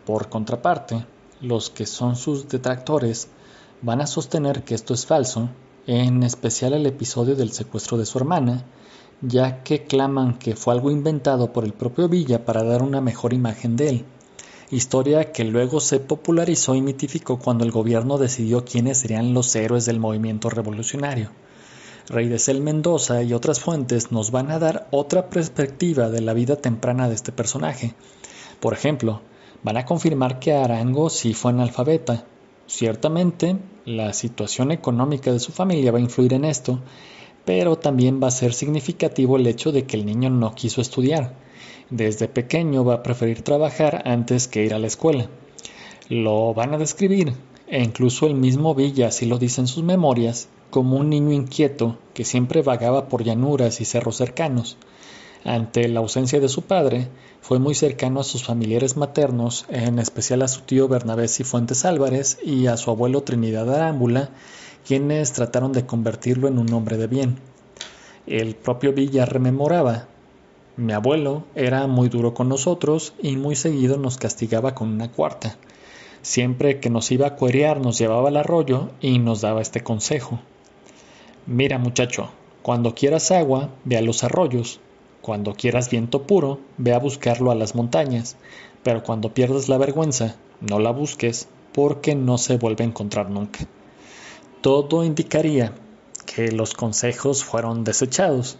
Por 0.05 0.27
contraparte, 0.27 1.05
los 1.39 1.69
que 1.69 1.85
son 1.85 2.17
sus 2.17 2.49
detractores 2.49 3.29
van 3.81 4.01
a 4.01 4.07
sostener 4.07 4.63
que 4.63 4.75
esto 4.75 4.93
es 4.93 5.05
falso, 5.05 5.49
en 5.87 6.23
especial 6.23 6.73
el 6.73 6.85
episodio 6.85 7.35
del 7.35 7.51
secuestro 7.51 7.97
de 7.97 8.05
su 8.05 8.17
hermana, 8.17 8.65
ya 9.21 9.63
que 9.63 9.83
claman 9.83 10.37
que 10.37 10.55
fue 10.55 10.73
algo 10.73 10.91
inventado 10.91 11.53
por 11.53 11.63
el 11.63 11.73
propio 11.73 12.09
Villa 12.09 12.43
para 12.43 12.63
dar 12.63 12.81
una 12.81 13.01
mejor 13.01 13.33
imagen 13.33 13.75
de 13.75 13.89
él, 13.89 14.05
historia 14.71 15.31
que 15.31 15.43
luego 15.43 15.79
se 15.79 15.99
popularizó 15.99 16.75
y 16.75 16.81
mitificó 16.81 17.37
cuando 17.37 17.63
el 17.63 17.71
gobierno 17.71 18.17
decidió 18.17 18.65
quiénes 18.65 18.99
serían 18.99 19.33
los 19.33 19.55
héroes 19.55 19.85
del 19.85 19.99
movimiento 19.99 20.49
revolucionario. 20.49 21.29
Rey 22.07 22.27
de 22.27 22.37
Cel 22.37 22.61
Mendoza 22.61 23.23
y 23.23 23.33
otras 23.33 23.59
fuentes 23.59 24.11
nos 24.11 24.29
van 24.31 24.51
a 24.51 24.59
dar 24.59 24.87
otra 24.91 25.29
perspectiva 25.29 26.09
de 26.09 26.21
la 26.21 26.33
vida 26.33 26.55
temprana 26.55 27.09
de 27.09 27.15
este 27.15 27.31
personaje. 27.31 27.95
Por 28.59 28.73
ejemplo, 28.73 29.21
van 29.63 29.77
a 29.77 29.85
confirmar 29.85 30.39
que 30.39 30.53
Arango 30.53 31.09
sí 31.09 31.33
fue 31.33 31.51
analfabeta. 31.51 32.25
Ciertamente, 32.67 33.57
la 33.85 34.11
situación 34.13 34.71
económica 34.71 35.31
de 35.31 35.39
su 35.39 35.51
familia 35.51 35.91
va 35.91 35.99
a 35.99 36.01
influir 36.01 36.33
en 36.33 36.45
esto, 36.45 36.79
pero 37.45 37.77
también 37.77 38.19
va 38.21 38.27
a 38.27 38.31
ser 38.31 38.53
significativo 38.53 39.37
el 39.37 39.45
hecho 39.45 39.71
de 39.71 39.85
que 39.85 39.97
el 39.97 40.05
niño 40.05 40.31
no 40.31 40.55
quiso 40.55 40.81
estudiar. 40.81 41.35
Desde 41.91 42.27
pequeño 42.27 42.83
va 42.83 42.95
a 42.95 43.03
preferir 43.03 43.43
trabajar 43.43 44.01
antes 44.05 44.47
que 44.47 44.65
ir 44.65 44.73
a 44.73 44.79
la 44.79 44.87
escuela. 44.87 45.29
Lo 46.09 46.55
van 46.55 46.73
a 46.73 46.79
describir, 46.79 47.33
e 47.67 47.83
incluso 47.83 48.25
el 48.25 48.33
mismo 48.33 48.73
Villa 48.73 49.07
así 49.07 49.27
lo 49.27 49.37
dice 49.37 49.61
en 49.61 49.67
sus 49.67 49.83
memorias, 49.83 50.49
como 50.71 50.97
un 50.97 51.09
niño 51.09 51.31
inquieto 51.31 51.99
que 52.15 52.25
siempre 52.25 52.63
vagaba 52.63 53.07
por 53.07 53.23
llanuras 53.23 53.79
y 53.79 53.85
cerros 53.85 54.17
cercanos. 54.17 54.77
Ante 55.45 55.87
la 55.87 56.01
ausencia 56.01 56.41
de 56.41 56.49
su 56.49 56.63
padre, 56.63 57.07
fue 57.39 57.59
muy 57.59 57.73
cercano 57.73 58.19
a 58.19 58.25
sus 58.25 58.43
familiares 58.43 58.97
maternos, 58.97 59.65
en 59.69 59.99
especial 59.99 60.41
a 60.41 60.49
su 60.49 60.61
tío 60.61 60.89
Bernabé 60.89 61.29
Cifuentes 61.29 61.85
Álvarez 61.85 62.37
y 62.43 62.67
a 62.67 62.75
su 62.75 62.91
abuelo 62.91 63.23
Trinidad 63.23 63.73
Arámbula, 63.73 64.31
quienes 64.85 65.31
trataron 65.31 65.71
de 65.71 65.85
convertirlo 65.85 66.49
en 66.49 66.59
un 66.59 66.73
hombre 66.73 66.97
de 66.97 67.07
bien. 67.07 67.37
El 68.27 68.55
propio 68.55 68.91
Villa 68.91 69.25
rememoraba 69.25 70.09
mi 70.77 70.91
abuelo 70.91 71.45
era 71.55 71.87
muy 71.87 72.09
duro 72.09 72.33
con 72.33 72.49
nosotros 72.49 73.13
y 73.23 73.37
muy 73.37 73.55
seguido 73.55 73.97
nos 73.97 74.17
castigaba 74.17 74.75
con 74.75 74.89
una 74.89 75.09
cuarta. 75.09 75.55
Siempre 76.21 76.81
que 76.81 76.89
nos 76.89 77.11
iba 77.13 77.27
a 77.27 77.35
cuerear 77.37 77.79
nos 77.79 77.97
llevaba 77.97 78.27
al 78.27 78.35
arroyo 78.35 78.89
y 78.99 79.19
nos 79.19 79.39
daba 79.39 79.61
este 79.61 79.83
consejo. 79.83 80.41
Mira 81.45 81.77
muchacho, 81.77 82.29
cuando 82.61 82.93
quieras 82.93 83.31
agua, 83.31 83.69
ve 83.85 83.95
a 83.95 84.01
los 84.01 84.25
arroyos, 84.25 84.81
cuando 85.25 85.55
quieras 85.55 85.89
viento 85.89 86.27
puro, 86.27 86.59
ve 86.77 86.93
a 86.93 86.99
buscarlo 86.99 87.49
a 87.49 87.55
las 87.55 87.73
montañas, 87.73 88.35
pero 88.83 89.01
cuando 89.01 89.33
pierdas 89.33 89.69
la 89.69 89.79
vergüenza, 89.79 90.35
no 90.61 90.77
la 90.77 90.91
busques, 90.91 91.47
porque 91.73 92.13
no 92.13 92.37
se 92.37 92.57
vuelve 92.57 92.83
a 92.83 92.87
encontrar 92.87 93.31
nunca. 93.31 93.65
Todo 94.61 95.03
indicaría 95.03 95.73
que 96.27 96.51
los 96.51 96.75
consejos 96.75 97.43
fueron 97.43 97.83
desechados. 97.83 98.59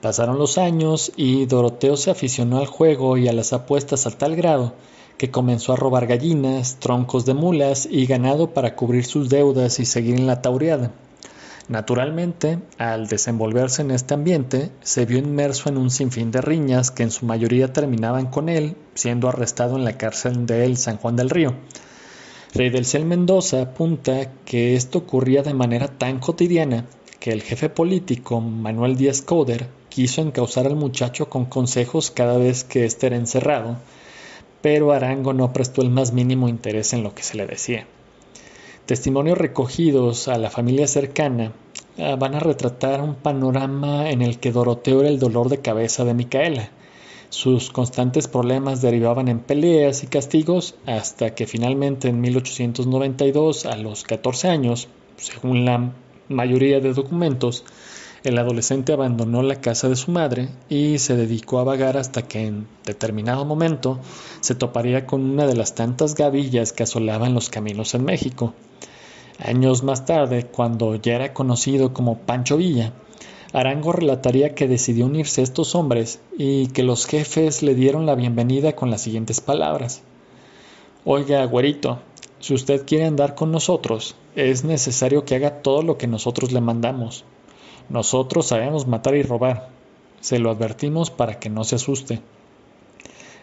Pasaron 0.00 0.36
los 0.36 0.58
años 0.58 1.12
y 1.14 1.46
Doroteo 1.46 1.96
se 1.96 2.10
aficionó 2.10 2.58
al 2.58 2.66
juego 2.66 3.16
y 3.16 3.28
a 3.28 3.32
las 3.32 3.52
apuestas 3.52 4.08
a 4.08 4.10
tal 4.10 4.34
grado 4.34 4.74
que 5.16 5.30
comenzó 5.30 5.74
a 5.74 5.76
robar 5.76 6.08
gallinas, 6.08 6.78
troncos 6.80 7.24
de 7.24 7.34
mulas 7.34 7.86
y 7.88 8.06
ganado 8.06 8.52
para 8.52 8.74
cubrir 8.74 9.04
sus 9.04 9.28
deudas 9.28 9.78
y 9.78 9.84
seguir 9.84 10.16
en 10.16 10.26
la 10.26 10.42
taureada. 10.42 10.90
Naturalmente, 11.68 12.58
al 12.76 13.06
desenvolverse 13.06 13.80
en 13.80 13.90
este 13.90 14.12
ambiente, 14.12 14.70
se 14.82 15.06
vio 15.06 15.18
inmerso 15.18 15.70
en 15.70 15.78
un 15.78 15.90
sinfín 15.90 16.30
de 16.30 16.42
riñas 16.42 16.90
que 16.90 17.02
en 17.02 17.10
su 17.10 17.24
mayoría 17.24 17.72
terminaban 17.72 18.26
con 18.26 18.50
él 18.50 18.76
siendo 18.94 19.28
arrestado 19.28 19.76
en 19.76 19.84
la 19.84 19.96
cárcel 19.96 20.44
de 20.44 20.66
El 20.66 20.76
San 20.76 20.98
Juan 20.98 21.16
del 21.16 21.30
Río. 21.30 21.54
Rey 22.52 22.68
del 22.68 22.84
Cel 22.84 23.06
Mendoza 23.06 23.62
apunta 23.62 24.30
que 24.44 24.76
esto 24.76 24.98
ocurría 24.98 25.42
de 25.42 25.54
manera 25.54 25.88
tan 25.88 26.20
cotidiana 26.20 26.84
que 27.18 27.32
el 27.32 27.42
jefe 27.42 27.70
político 27.70 28.40
Manuel 28.42 28.96
Díaz 28.96 29.22
Coder 29.22 29.66
quiso 29.88 30.20
encauzar 30.20 30.66
al 30.66 30.76
muchacho 30.76 31.30
con 31.30 31.46
consejos 31.46 32.10
cada 32.10 32.36
vez 32.36 32.62
que 32.62 32.84
éste 32.84 33.06
era 33.06 33.16
encerrado, 33.16 33.78
pero 34.60 34.92
Arango 34.92 35.32
no 35.32 35.52
prestó 35.52 35.80
el 35.80 35.90
más 35.90 36.12
mínimo 36.12 36.48
interés 36.48 36.92
en 36.92 37.02
lo 37.02 37.14
que 37.14 37.22
se 37.22 37.36
le 37.36 37.46
decía. 37.46 37.86
Testimonios 38.86 39.38
recogidos 39.38 40.28
a 40.28 40.36
la 40.36 40.50
familia 40.50 40.86
cercana 40.86 41.52
ah, 41.98 42.16
van 42.18 42.34
a 42.34 42.38
retratar 42.38 43.00
un 43.00 43.14
panorama 43.14 44.10
en 44.10 44.20
el 44.20 44.38
que 44.38 44.52
Doroteo 44.52 45.00
era 45.00 45.08
el 45.08 45.18
dolor 45.18 45.48
de 45.48 45.62
cabeza 45.62 46.04
de 46.04 46.12
Micaela. 46.12 46.68
Sus 47.30 47.70
constantes 47.70 48.28
problemas 48.28 48.82
derivaban 48.82 49.28
en 49.28 49.40
peleas 49.40 50.02
y 50.02 50.08
castigos 50.08 50.74
hasta 50.84 51.34
que 51.34 51.46
finalmente 51.46 52.08
en 52.08 52.20
1892, 52.20 53.64
a 53.64 53.76
los 53.76 54.04
14 54.04 54.48
años, 54.48 54.88
según 55.16 55.64
la 55.64 55.94
mayoría 56.28 56.80
de 56.80 56.92
documentos, 56.92 57.64
el 58.24 58.38
adolescente 58.38 58.94
abandonó 58.94 59.42
la 59.42 59.60
casa 59.60 59.90
de 59.90 59.96
su 59.96 60.10
madre 60.10 60.48
y 60.70 60.98
se 60.98 61.14
dedicó 61.14 61.58
a 61.58 61.64
vagar 61.64 61.98
hasta 61.98 62.22
que 62.22 62.46
en 62.46 62.66
determinado 62.86 63.44
momento 63.44 64.00
se 64.40 64.54
toparía 64.54 65.06
con 65.06 65.20
una 65.22 65.46
de 65.46 65.54
las 65.54 65.74
tantas 65.74 66.14
gavillas 66.14 66.72
que 66.72 66.84
asolaban 66.84 67.34
los 67.34 67.50
caminos 67.50 67.94
en 67.94 68.04
México. 68.04 68.54
Años 69.38 69.82
más 69.82 70.06
tarde, 70.06 70.46
cuando 70.46 70.94
ya 70.94 71.16
era 71.16 71.34
conocido 71.34 71.92
como 71.92 72.16
Pancho 72.16 72.56
Villa, 72.56 72.94
Arango 73.52 73.92
relataría 73.92 74.54
que 74.54 74.68
decidió 74.68 75.04
unirse 75.04 75.42
a 75.42 75.44
estos 75.44 75.74
hombres 75.74 76.18
y 76.38 76.68
que 76.68 76.82
los 76.82 77.04
jefes 77.04 77.62
le 77.62 77.74
dieron 77.74 78.06
la 78.06 78.14
bienvenida 78.14 78.74
con 78.74 78.90
las 78.90 79.02
siguientes 79.02 79.42
palabras. 79.42 80.02
Oiga, 81.04 81.44
güerito, 81.44 81.98
si 82.40 82.54
usted 82.54 82.86
quiere 82.86 83.04
andar 83.04 83.34
con 83.34 83.52
nosotros, 83.52 84.16
es 84.34 84.64
necesario 84.64 85.26
que 85.26 85.34
haga 85.34 85.60
todo 85.60 85.82
lo 85.82 85.98
que 85.98 86.06
nosotros 86.06 86.52
le 86.52 86.62
mandamos. 86.62 87.24
Nosotros 87.88 88.46
sabemos 88.46 88.86
matar 88.86 89.14
y 89.14 89.22
robar. 89.22 89.68
Se 90.20 90.38
lo 90.38 90.50
advertimos 90.50 91.10
para 91.10 91.38
que 91.38 91.50
no 91.50 91.64
se 91.64 91.76
asuste. 91.76 92.20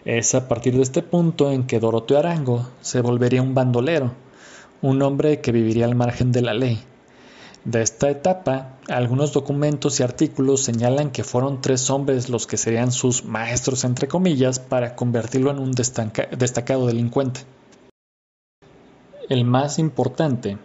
Es 0.04 0.34
a 0.34 0.48
partir 0.48 0.76
de 0.76 0.82
este 0.82 1.04
punto 1.04 1.52
en 1.52 1.68
que 1.68 1.80
Doroteo 1.80 2.18
Arango 2.18 2.68
se 2.82 3.02
volvería 3.02 3.44
un 3.44 3.54
bandolero, 3.54 4.12
un 4.82 5.02
hombre 5.04 5.42
que 5.42 5.52
viviría 5.52 5.86
al 5.86 5.96
margen 5.96 6.32
de 6.32 6.42
la 6.42 6.56
ley. 6.56 6.84
De 7.64 7.84
esta 7.84 8.10
etapa, 8.10 8.80
algunos 8.90 9.34
documentos 9.34 10.00
y 10.00 10.04
artículos 10.04 10.64
señalan 10.64 11.12
que 11.12 11.24
fueron 11.24 11.62
tres 11.62 11.92
hombres 11.92 12.28
los 12.28 12.48
que 12.48 12.58
serían 12.58 12.92
sus 12.92 13.24
maestros, 13.24 13.84
entre 13.84 14.08
comillas, 14.08 14.60
para 14.60 14.96
convertirlo 14.96 15.52
en 15.52 15.60
un 15.60 15.72
destacado 15.72 16.88
delincuente. 16.88 17.42
El 19.30 19.46
más 19.46 19.78
importante 19.78 20.58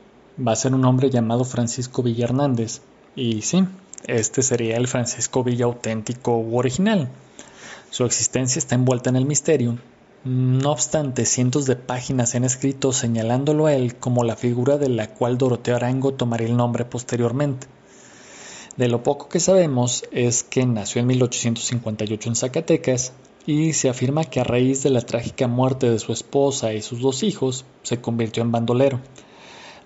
va 0.44 0.52
a 0.52 0.56
ser 0.56 0.72
un 0.72 0.86
hombre 0.86 1.10
llamado 1.10 1.44
Francisco 1.44 2.02
Villa 2.02 2.24
Hernández, 2.24 2.80
y 3.16 3.40
sí, 3.42 3.64
este 4.06 4.42
sería 4.42 4.76
el 4.76 4.86
Francisco 4.86 5.42
Villa 5.42 5.64
auténtico 5.64 6.38
u 6.38 6.58
original. 6.58 7.08
Su 7.90 8.04
existencia 8.04 8.58
está 8.58 8.74
envuelta 8.74 9.08
en 9.08 9.16
el 9.16 9.24
misterio. 9.24 9.78
No 10.24 10.70
obstante, 10.70 11.24
cientos 11.24 11.66
de 11.66 11.76
páginas 11.76 12.30
se 12.30 12.36
han 12.36 12.44
escrito 12.44 12.92
señalándolo 12.92 13.66
a 13.66 13.74
él 13.74 13.96
como 13.96 14.22
la 14.22 14.36
figura 14.36 14.76
de 14.76 14.90
la 14.90 15.08
cual 15.08 15.38
Doroteo 15.38 15.76
Arango 15.76 16.12
tomaría 16.12 16.48
el 16.48 16.56
nombre 16.56 16.84
posteriormente. 16.84 17.68
De 18.76 18.88
lo 18.88 19.02
poco 19.02 19.28
que 19.28 19.40
sabemos 19.40 20.04
es 20.10 20.42
que 20.42 20.66
nació 20.66 21.00
en 21.00 21.06
1858 21.06 22.28
en 22.28 22.36
Zacatecas 22.36 23.12
y 23.46 23.72
se 23.72 23.88
afirma 23.88 24.24
que 24.24 24.40
a 24.40 24.44
raíz 24.44 24.82
de 24.82 24.90
la 24.90 25.00
trágica 25.00 25.46
muerte 25.46 25.88
de 25.88 25.98
su 25.98 26.12
esposa 26.12 26.74
y 26.74 26.82
sus 26.82 27.00
dos 27.00 27.22
hijos 27.22 27.64
se 27.82 28.00
convirtió 28.00 28.42
en 28.42 28.52
bandolero 28.52 29.00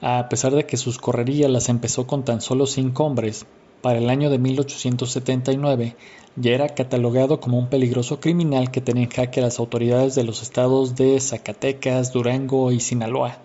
a 0.01 0.29
pesar 0.29 0.55
de 0.55 0.65
que 0.65 0.77
sus 0.77 0.99
correrías 0.99 1.51
las 1.51 1.69
empezó 1.69 2.07
con 2.07 2.25
tan 2.25 2.41
solo 2.41 2.67
cinco 2.67 3.05
hombres, 3.05 3.47
para 3.83 3.99
el 3.99 4.11
año 4.11 4.31
de 4.31 4.39
1879, 4.39 5.97
ya 6.37 6.53
era 6.53 6.69
catalogado 6.69 7.41
como 7.41 7.59
un 7.59 7.69
peligroso 7.69 8.21
criminal 8.21 8.71
que 8.71 8.81
tenía 8.81 9.05
en 9.05 9.11
jaque 9.11 9.41
a 9.41 9.45
las 9.45 9.59
autoridades 9.59 10.15
de 10.15 10.25
los 10.25 10.43
estados 10.43 10.97
de 10.97 11.19
Zacatecas, 11.21 12.13
Durango 12.13 12.73
y 12.73 12.81
Sinaloa. 12.81 13.39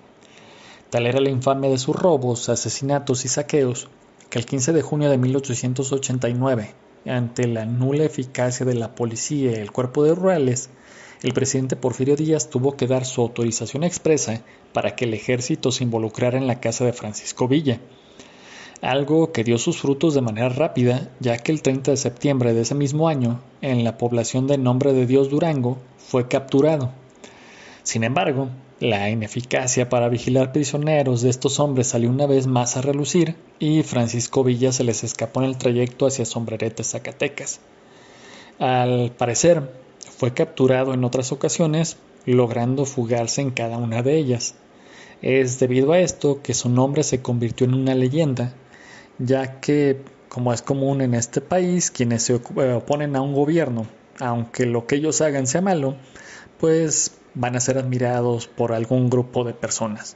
Tal 0.90 1.08
era 1.08 1.20
la 1.20 1.30
infamia 1.30 1.70
de 1.70 1.78
sus 1.78 1.96
robos, 1.96 2.50
asesinatos 2.50 3.26
y 3.26 3.30
saqueos, 3.30 3.88
que 4.30 4.40
el 4.40 4.46
15 4.46 4.74
de 4.74 4.82
junio 4.82 5.10
de 5.10 5.18
1889, 5.18 6.74
ante 7.06 7.48
la 7.48 7.66
nula 7.66 8.04
eficacia 8.04 8.66
de 8.66 8.76
la 8.76 8.96
policía 8.96 9.52
y 9.52 9.56
el 9.56 9.72
cuerpo 9.72 10.04
de 10.04 10.16
rurales, 10.16 10.70
el 11.26 11.34
presidente 11.34 11.76
Porfirio 11.76 12.16
Díaz 12.16 12.52
tuvo 12.52 12.78
que 12.78 12.86
dar 12.86 13.04
su 13.04 13.20
autorización 13.20 13.84
expresa 13.84 14.44
para 14.74 14.96
que 14.96 15.06
el 15.06 15.16
ejército 15.16 15.72
se 15.72 15.84
involucrara 15.84 16.38
en 16.38 16.46
la 16.46 16.60
casa 16.60 16.86
de 16.86 16.94
Francisco 16.94 17.48
Villa, 17.48 17.80
algo 18.84 19.32
que 19.32 19.44
dio 19.44 19.58
sus 19.58 19.80
frutos 19.80 20.14
de 20.14 20.22
manera 20.22 20.50
rápida, 20.50 21.10
ya 21.20 21.40
que 21.40 21.52
el 21.52 21.64
30 21.64 21.90
de 21.90 21.98
septiembre 21.98 22.54
de 22.54 22.62
ese 22.62 22.76
mismo 22.76 23.10
año, 23.10 23.42
en 23.62 23.84
la 23.84 23.98
población 23.98 24.46
de 24.46 24.60
Nombre 24.60 24.94
de 24.94 25.08
Dios 25.08 25.32
Durango, 25.32 25.80
fue 25.98 26.28
capturado. 26.28 26.92
Sin 27.82 28.04
embargo, 28.04 28.50
la 28.80 29.10
ineficacia 29.10 29.90
para 29.90 30.10
vigilar 30.10 30.52
prisioneros 30.52 31.24
de 31.24 31.32
estos 31.32 31.60
hombres 31.60 31.88
salió 31.88 32.12
una 32.12 32.28
vez 32.28 32.46
más 32.46 32.78
a 32.78 32.84
relucir 32.84 33.36
y 33.58 33.82
Francisco 33.82 34.44
Villa 34.44 34.72
se 34.72 34.84
les 34.84 35.04
escapó 35.04 35.42
en 35.42 35.48
el 35.48 35.58
trayecto 35.58 36.06
hacia 36.06 36.24
Sombrerete, 36.24 36.84
Zacatecas. 36.84 37.62
Al 38.60 39.12
parecer, 39.18 39.85
fue 40.18 40.34
capturado 40.34 40.94
en 40.94 41.04
otras 41.04 41.32
ocasiones, 41.32 41.98
logrando 42.26 42.86
fugarse 42.86 43.42
en 43.42 43.52
cada 43.52 43.78
una 43.78 44.02
de 44.02 44.18
ellas. 44.18 44.56
Es 45.22 45.60
debido 45.60 45.92
a 45.92 46.00
esto 46.00 46.42
que 46.42 46.54
su 46.54 46.70
nombre 46.70 47.04
se 47.04 47.22
convirtió 47.22 47.68
en 47.68 47.74
una 47.74 47.96
leyenda, 47.96 48.54
ya 49.20 49.60
que, 49.60 50.02
como 50.30 50.54
es 50.54 50.62
común 50.62 51.02
en 51.02 51.14
este 51.14 51.42
país, 51.42 51.92
quienes 51.92 52.24
se 52.24 52.36
oponen 52.36 53.16
a 53.16 53.22
un 53.22 53.34
gobierno, 53.34 53.88
aunque 54.20 54.66
lo 54.66 54.88
que 54.88 54.96
ellos 54.96 55.22
hagan 55.22 55.48
sea 55.48 55.62
malo, 55.62 55.96
pues 56.60 57.18
van 57.34 57.56
a 57.56 57.60
ser 57.60 57.78
admirados 57.78 58.48
por 58.48 58.72
algún 58.72 59.10
grupo 59.10 59.44
de 59.44 59.54
personas. 59.54 60.16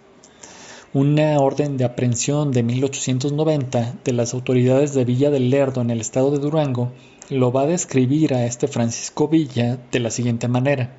Una 0.93 1.37
orden 1.39 1.77
de 1.77 1.85
aprehensión 1.85 2.51
de 2.51 2.63
1890 2.63 3.95
de 4.03 4.13
las 4.13 4.33
autoridades 4.33 4.93
de 4.93 5.05
Villa 5.05 5.29
del 5.29 5.49
Lerdo 5.49 5.81
en 5.81 5.91
el 5.91 6.01
estado 6.01 6.31
de 6.31 6.39
Durango 6.39 6.91
lo 7.29 7.51
va 7.51 7.61
a 7.61 7.67
describir 7.67 8.33
a 8.33 8.45
este 8.45 8.67
Francisco 8.67 9.27
Villa 9.27 9.77
de 9.91 9.99
la 9.99 10.09
siguiente 10.09 10.47
manera. 10.47 10.95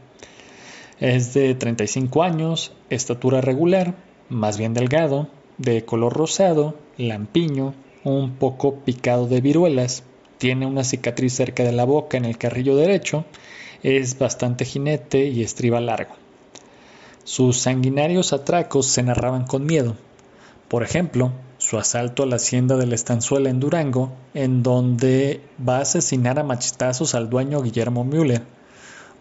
Es 1.00 1.34
de 1.34 1.54
35 1.54 2.22
años, 2.22 2.72
estatura 2.88 3.40
regular, 3.40 3.94
más 4.28 4.56
bien 4.56 4.72
delgado, 4.74 5.28
de 5.58 5.84
color 5.84 6.12
rosado, 6.12 6.76
lampiño, 6.96 7.74
un 8.04 8.36
poco 8.36 8.76
picado 8.76 9.26
de 9.26 9.40
viruelas, 9.40 10.04
tiene 10.38 10.66
una 10.66 10.84
cicatriz 10.84 11.34
cerca 11.34 11.64
de 11.64 11.72
la 11.72 11.84
boca 11.84 12.16
en 12.16 12.24
el 12.24 12.38
carrillo 12.38 12.76
derecho, 12.76 13.24
es 13.82 14.18
bastante 14.18 14.64
jinete 14.64 15.26
y 15.26 15.42
estriba 15.42 15.80
largo. 15.80 16.14
Sus 17.24 17.58
sanguinarios 17.58 18.32
atracos 18.32 18.86
se 18.86 19.02
narraban 19.02 19.46
con 19.46 19.66
miedo. 19.66 19.96
Por 20.68 20.82
ejemplo, 20.82 21.32
su 21.70 21.78
asalto 21.78 22.24
a 22.24 22.26
la 22.26 22.34
hacienda 22.34 22.76
de 22.76 22.86
la 22.88 22.96
Estanzuela 22.96 23.48
en 23.48 23.60
Durango, 23.60 24.10
en 24.34 24.64
donde 24.64 25.40
va 25.56 25.76
a 25.76 25.82
asesinar 25.82 26.40
a 26.40 26.42
machetazos 26.42 27.14
al 27.14 27.30
dueño 27.30 27.62
Guillermo 27.62 28.02
Müller, 28.02 28.42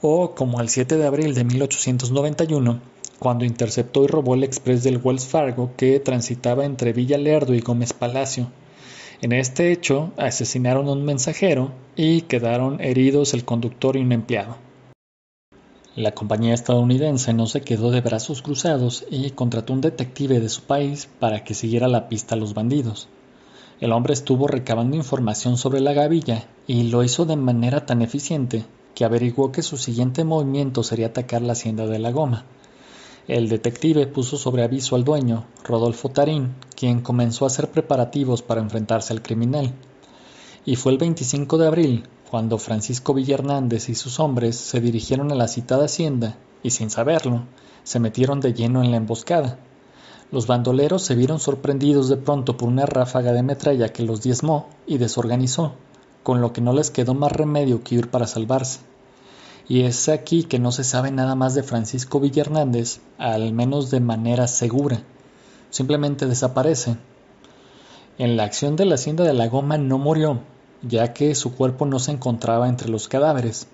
o 0.01 0.33
como 0.33 0.59
el 0.59 0.67
7 0.67 0.97
de 0.97 1.05
abril 1.05 1.35
de 1.35 1.43
1891, 1.43 2.79
cuando 3.19 3.45
interceptó 3.45 4.03
y 4.03 4.07
robó 4.07 4.33
el 4.33 4.43
express 4.43 4.81
del 4.81 4.97
Wells 4.97 5.27
Fargo 5.27 5.73
que 5.77 5.99
transitaba 5.99 6.65
entre 6.65 6.91
Villa 6.91 7.19
Lerdo 7.19 7.53
y 7.53 7.59
Gómez 7.59 7.93
Palacio. 7.93 8.49
En 9.21 9.31
este 9.31 9.71
hecho 9.71 10.11
asesinaron 10.17 10.87
a 10.87 10.93
un 10.93 11.05
mensajero 11.05 11.71
y 11.95 12.21
quedaron 12.21 12.81
heridos 12.81 13.35
el 13.35 13.45
conductor 13.45 13.95
y 13.95 14.01
un 14.01 14.11
empleado. 14.11 14.68
La 15.95 16.11
compañía 16.11 16.53
estadounidense 16.53 17.33
no 17.33 17.47
se 17.47 17.61
quedó 17.61 17.89
de 17.89 18.01
brazos 18.01 18.43
cruzados 18.43 19.05
y 19.09 19.31
contrató 19.31 19.73
un 19.73 19.81
detective 19.81 20.39
de 20.39 20.49
su 20.49 20.61
país 20.61 21.09
para 21.19 21.43
que 21.43 21.55
siguiera 21.55 21.87
la 21.87 22.07
pista 22.07 22.35
a 22.35 22.37
los 22.37 22.53
bandidos. 22.53 23.07
El 23.81 23.91
hombre 23.91 24.13
estuvo 24.13 24.47
recabando 24.47 24.95
información 24.95 25.57
sobre 25.57 25.79
la 25.79 25.93
gavilla 25.93 26.47
y 26.67 26.83
lo 26.83 27.03
hizo 27.03 27.25
de 27.25 27.35
manera 27.37 27.87
tan 27.87 28.03
eficiente 28.03 28.65
que 28.93 29.03
averiguó 29.03 29.51
que 29.51 29.63
su 29.63 29.77
siguiente 29.77 30.23
movimiento 30.23 30.83
sería 30.83 31.07
atacar 31.07 31.41
la 31.41 31.53
hacienda 31.53 31.87
de 31.87 31.97
la 31.97 32.11
goma. 32.11 32.45
El 33.27 33.49
detective 33.49 34.05
puso 34.05 34.37
sobre 34.37 34.63
aviso 34.63 34.95
al 34.95 35.03
dueño, 35.03 35.45
Rodolfo 35.63 36.09
Tarín, 36.09 36.55
quien 36.75 37.01
comenzó 37.01 37.45
a 37.45 37.47
hacer 37.47 37.71
preparativos 37.71 38.41
para 38.41 38.61
enfrentarse 38.61 39.11
al 39.13 39.21
criminal. 39.21 39.73
Y 40.65 40.75
fue 40.75 40.91
el 40.91 40.97
25 40.97 41.57
de 41.57 41.67
abril 41.67 42.03
cuando 42.29 42.59
Francisco 42.59 43.15
Villa 43.15 43.33
Hernández 43.33 43.89
y 43.89 43.95
sus 43.95 44.19
hombres 44.19 44.55
se 44.55 44.79
dirigieron 44.79 45.31
a 45.31 45.35
la 45.35 45.47
citada 45.47 45.85
hacienda 45.85 46.37
y 46.61 46.69
sin 46.69 46.91
saberlo, 46.91 47.41
se 47.83 47.99
metieron 47.99 48.39
de 48.39 48.53
lleno 48.53 48.83
en 48.83 48.91
la 48.91 48.97
emboscada. 48.97 49.57
Los 50.31 50.45
bandoleros 50.45 51.01
se 51.01 51.15
vieron 51.15 51.39
sorprendidos 51.39 52.07
de 52.07 52.17
pronto 52.17 52.55
por 52.55 52.69
una 52.69 52.85
ráfaga 52.85 53.33
de 53.33 53.41
metralla 53.41 53.89
que 53.89 54.03
los 54.03 54.21
diezmó 54.21 54.67
y 54.85 54.99
desorganizó, 54.99 55.73
con 56.21 56.39
lo 56.39 56.53
que 56.53 56.61
no 56.61 56.71
les 56.71 56.91
quedó 56.91 57.15
más 57.15 57.31
remedio 57.31 57.83
que 57.83 57.95
huir 57.95 58.11
para 58.11 58.27
salvarse. 58.27 58.81
Y 59.67 59.81
es 59.81 60.07
aquí 60.07 60.43
que 60.43 60.59
no 60.59 60.71
se 60.71 60.83
sabe 60.83 61.09
nada 61.09 61.33
más 61.33 61.55
de 61.55 61.63
Francisco 61.63 62.19
Villa 62.19 62.41
Hernández, 62.41 62.99
al 63.17 63.53
menos 63.53 63.89
de 63.89 64.01
manera 64.01 64.47
segura. 64.47 65.01
Simplemente 65.71 66.27
desaparece. 66.27 66.97
En 68.19 68.37
la 68.37 68.43
acción 68.43 68.75
de 68.75 68.85
la 68.85 68.95
hacienda 68.95 69.23
de 69.23 69.33
la 69.33 69.47
Goma 69.47 69.79
no 69.79 69.97
murió, 69.97 70.41
ya 70.81 71.13
que 71.13 71.35
su 71.35 71.55
cuerpo 71.55 71.85
no 71.85 71.99
se 71.99 72.11
encontraba 72.11 72.69
entre 72.69 72.89
los 72.89 73.07
cadáveres. 73.07 73.67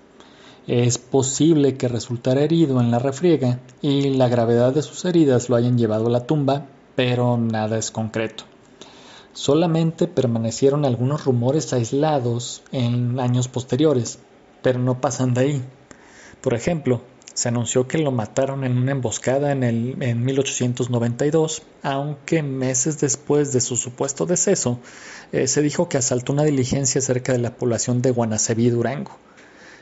Es 0.68 0.98
posible 0.98 1.78
que 1.78 1.88
resultara 1.88 2.42
herido 2.42 2.82
en 2.82 2.90
la 2.90 3.00
refriega 3.00 3.60
y 3.82 4.10
la 4.10 4.28
gravedad 4.28 4.74
de 4.74 4.82
sus 4.82 5.06
heridas 5.06 5.50
lo 5.50 5.56
hayan 5.56 5.78
llevado 5.78 6.08
a 6.08 6.10
la 6.10 6.26
tumba, 6.26 6.66
pero 6.96 7.38
nada 7.38 7.78
es 7.78 7.92
concreto. 7.92 8.46
Solamente 9.34 10.08
permanecieron 10.08 10.86
algunos 10.86 11.26
rumores 11.26 11.72
aislados 11.74 12.64
en 12.72 13.20
años 13.20 13.48
posteriores, 13.48 14.20
pero 14.62 14.80
no 14.80 15.02
pasan 15.02 15.34
de 15.34 15.42
ahí. 15.42 15.64
Por 16.42 16.54
ejemplo, 16.54 17.02
se 17.36 17.50
anunció 17.50 17.86
que 17.86 17.98
lo 17.98 18.12
mataron 18.12 18.64
en 18.64 18.78
una 18.78 18.94
emboscada 18.94 19.52
en, 19.52 19.64
el, 19.64 20.02
en 20.02 20.24
1892, 20.24 21.64
aunque 21.84 22.42
meses 22.42 23.00
después 23.02 23.52
de 23.52 23.60
su 23.60 23.76
supuesto 23.76 24.26
deceso, 24.26 24.80
eh, 25.34 25.48
se 25.48 25.62
dijo 25.62 25.90
que 25.90 25.98
asaltó 25.98 26.32
una 26.32 26.46
diligencia 26.46 27.02
cerca 27.02 27.34
de 27.34 27.40
la 27.40 27.58
población 27.58 28.02
de 28.02 28.12
Guanacebí, 28.12 28.70
Durango. 28.70 29.12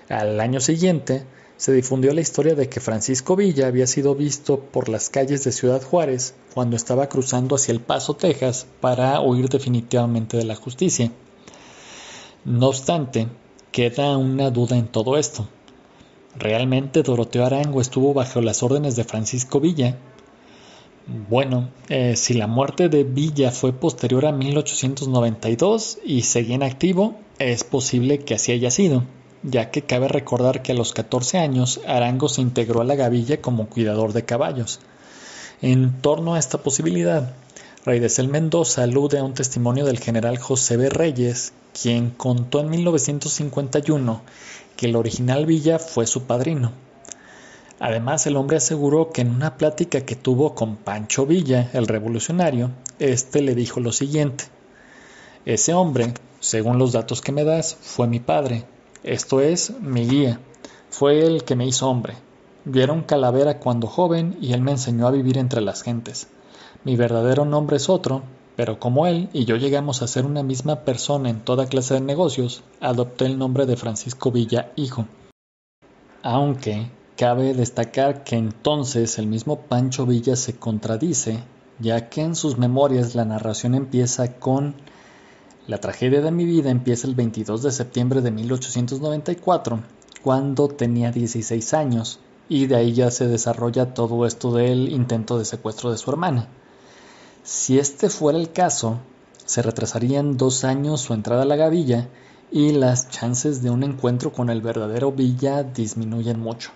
Al 0.09 0.39
año 0.41 0.59
siguiente, 0.59 1.27
se 1.57 1.71
difundió 1.71 2.11
la 2.13 2.21
historia 2.21 2.55
de 2.55 2.69
que 2.69 2.79
Francisco 2.79 3.35
Villa 3.35 3.67
había 3.67 3.85
sido 3.85 4.15
visto 4.15 4.59
por 4.59 4.89
las 4.89 5.11
calles 5.11 5.43
de 5.43 5.51
Ciudad 5.51 5.83
Juárez 5.83 6.33
cuando 6.55 6.75
estaba 6.75 7.07
cruzando 7.07 7.55
hacia 7.55 7.71
El 7.71 7.81
Paso, 7.81 8.15
Texas, 8.15 8.65
para 8.81 9.21
huir 9.21 9.47
definitivamente 9.47 10.37
de 10.37 10.45
la 10.45 10.55
justicia. 10.55 11.11
No 12.45 12.69
obstante, 12.69 13.27
queda 13.71 14.17
una 14.17 14.49
duda 14.49 14.75
en 14.75 14.87
todo 14.87 15.17
esto. 15.17 15.47
¿Realmente 16.35 17.03
Doroteo 17.03 17.45
Arango 17.45 17.79
estuvo 17.79 18.13
bajo 18.13 18.41
las 18.41 18.63
órdenes 18.63 18.95
de 18.95 19.03
Francisco 19.03 19.59
Villa? 19.59 19.97
Bueno, 21.29 21.69
eh, 21.89 22.15
si 22.15 22.33
la 22.33 22.47
muerte 22.47 22.89
de 22.89 23.03
Villa 23.03 23.51
fue 23.51 23.71
posterior 23.71 24.25
a 24.25 24.31
1892 24.31 25.99
y 26.03 26.23
seguía 26.23 26.55
en 26.55 26.63
activo, 26.63 27.19
es 27.37 27.63
posible 27.63 28.19
que 28.19 28.33
así 28.33 28.51
haya 28.51 28.71
sido, 28.71 29.03
ya 29.43 29.69
que 29.69 29.83
cabe 29.83 30.07
recordar 30.07 30.63
que 30.63 30.71
a 30.71 30.75
los 30.75 30.93
14 30.93 31.37
años 31.37 31.81
Arango 31.85 32.29
se 32.29 32.41
integró 32.41 32.81
a 32.81 32.85
la 32.85 32.95
gavilla 32.95 33.39
como 33.39 33.69
cuidador 33.69 34.13
de 34.13 34.25
caballos. 34.25 34.79
En 35.61 36.01
torno 36.01 36.33
a 36.33 36.39
esta 36.39 36.57
posibilidad, 36.57 37.35
Rey 37.85 37.99
de 37.99 38.09
Cel 38.09 38.29
Mendoza 38.29 38.83
alude 38.83 39.19
a 39.19 39.23
un 39.23 39.33
testimonio 39.33 39.85
del 39.85 39.99
general 39.99 40.37
José 40.39 40.77
B. 40.77 40.89
Reyes, 40.89 41.53
quien 41.79 42.11
contó 42.11 42.61
en 42.61 42.69
1951 42.69 44.21
que 44.83 44.89
el 44.89 44.97
original 44.97 45.45
Villa 45.45 45.79
fue 45.79 46.05
su 46.05 46.23
padrino. 46.23 46.73
Además, 47.79 48.27
el 48.27 48.35
hombre 48.35 48.57
aseguró 48.57 49.11
que 49.11 49.21
en 49.21 49.29
una 49.29 49.55
plática 49.55 50.01
que 50.01 50.17
tuvo 50.17 50.55
con 50.55 50.75
Pancho 50.75 51.25
Villa, 51.25 51.69
el 51.71 51.87
revolucionario, 51.87 52.71
éste 52.99 53.41
le 53.41 53.55
dijo 53.55 53.79
lo 53.79 53.93
siguiente: 53.93 54.43
Ese 55.45 55.73
hombre, 55.73 56.13
según 56.41 56.79
los 56.79 56.91
datos 56.91 57.21
que 57.21 57.31
me 57.31 57.45
das, 57.45 57.77
fue 57.79 58.07
mi 58.07 58.19
padre, 58.19 58.65
esto 59.03 59.39
es, 59.39 59.71
mi 59.79 60.05
guía, 60.05 60.41
fue 60.89 61.25
el 61.25 61.45
que 61.45 61.55
me 61.55 61.65
hizo 61.65 61.89
hombre. 61.89 62.15
Vieron 62.65 63.03
calavera 63.03 63.59
cuando 63.59 63.87
joven 63.87 64.35
y 64.41 64.51
él 64.51 64.59
me 64.59 64.71
enseñó 64.71 65.07
a 65.07 65.11
vivir 65.11 65.37
entre 65.37 65.61
las 65.61 65.81
gentes. 65.81 66.27
Mi 66.83 66.97
verdadero 66.97 67.45
nombre 67.45 67.77
es 67.77 67.87
otro, 67.87 68.23
pero 68.55 68.79
como 68.79 69.07
él 69.07 69.29
y 69.33 69.45
yo 69.45 69.55
llegamos 69.55 70.01
a 70.01 70.07
ser 70.07 70.25
una 70.25 70.43
misma 70.43 70.81
persona 70.81 71.29
en 71.29 71.41
toda 71.41 71.65
clase 71.65 71.95
de 71.95 72.01
negocios, 72.01 72.63
adopté 72.79 73.25
el 73.25 73.37
nombre 73.37 73.65
de 73.65 73.77
Francisco 73.77 74.31
Villa 74.31 74.71
Hijo. 74.75 75.07
Aunque 76.21 76.89
cabe 77.17 77.53
destacar 77.53 78.23
que 78.23 78.35
entonces 78.35 79.17
el 79.17 79.27
mismo 79.27 79.61
Pancho 79.61 80.05
Villa 80.05 80.35
se 80.35 80.55
contradice, 80.55 81.43
ya 81.79 82.09
que 82.09 82.21
en 82.21 82.35
sus 82.35 82.57
memorias 82.57 83.15
la 83.15 83.25
narración 83.25 83.75
empieza 83.75 84.33
con 84.39 84.75
La 85.65 85.79
tragedia 85.79 86.21
de 86.21 86.31
mi 86.31 86.43
vida 86.45 86.69
empieza 86.69 87.07
el 87.07 87.15
22 87.15 87.63
de 87.63 87.71
septiembre 87.71 88.21
de 88.21 88.31
1894, 88.31 89.79
cuando 90.21 90.67
tenía 90.67 91.11
16 91.11 91.73
años, 91.73 92.19
y 92.49 92.65
de 92.67 92.75
ahí 92.75 92.91
ya 92.91 93.09
se 93.11 93.27
desarrolla 93.27 93.93
todo 93.93 94.25
esto 94.25 94.51
del 94.51 94.89
intento 94.89 95.39
de 95.39 95.45
secuestro 95.45 95.89
de 95.91 95.97
su 95.97 96.11
hermana. 96.11 96.49
Si 97.43 97.77
este 97.77 98.09
fuera 98.09 98.39
el 98.39 98.53
caso, 98.53 98.99
se 99.45 99.61
retrasarían 99.61 100.37
dos 100.37 100.63
años 100.63 101.01
su 101.01 101.13
entrada 101.13 101.41
a 101.41 101.45
la 101.45 101.57
gavilla 101.57 102.07
y 102.51 102.71
las 102.71 103.09
chances 103.09 103.61
de 103.61 103.69
un 103.69 103.83
encuentro 103.83 104.31
con 104.31 104.49
el 104.49 104.61
verdadero 104.61 105.11
Villa 105.11 105.63
disminuyen 105.63 106.39
mucho. 106.39 106.71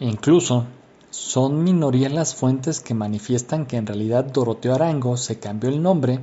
Incluso, 0.00 0.66
son 1.10 1.62
minoría 1.62 2.08
las 2.08 2.34
fuentes 2.34 2.80
que 2.80 2.94
manifiestan 2.94 3.66
que 3.66 3.76
en 3.76 3.86
realidad 3.86 4.24
Doroteo 4.24 4.74
Arango 4.74 5.16
se 5.16 5.38
cambió 5.38 5.70
el 5.70 5.82
nombre 5.82 6.20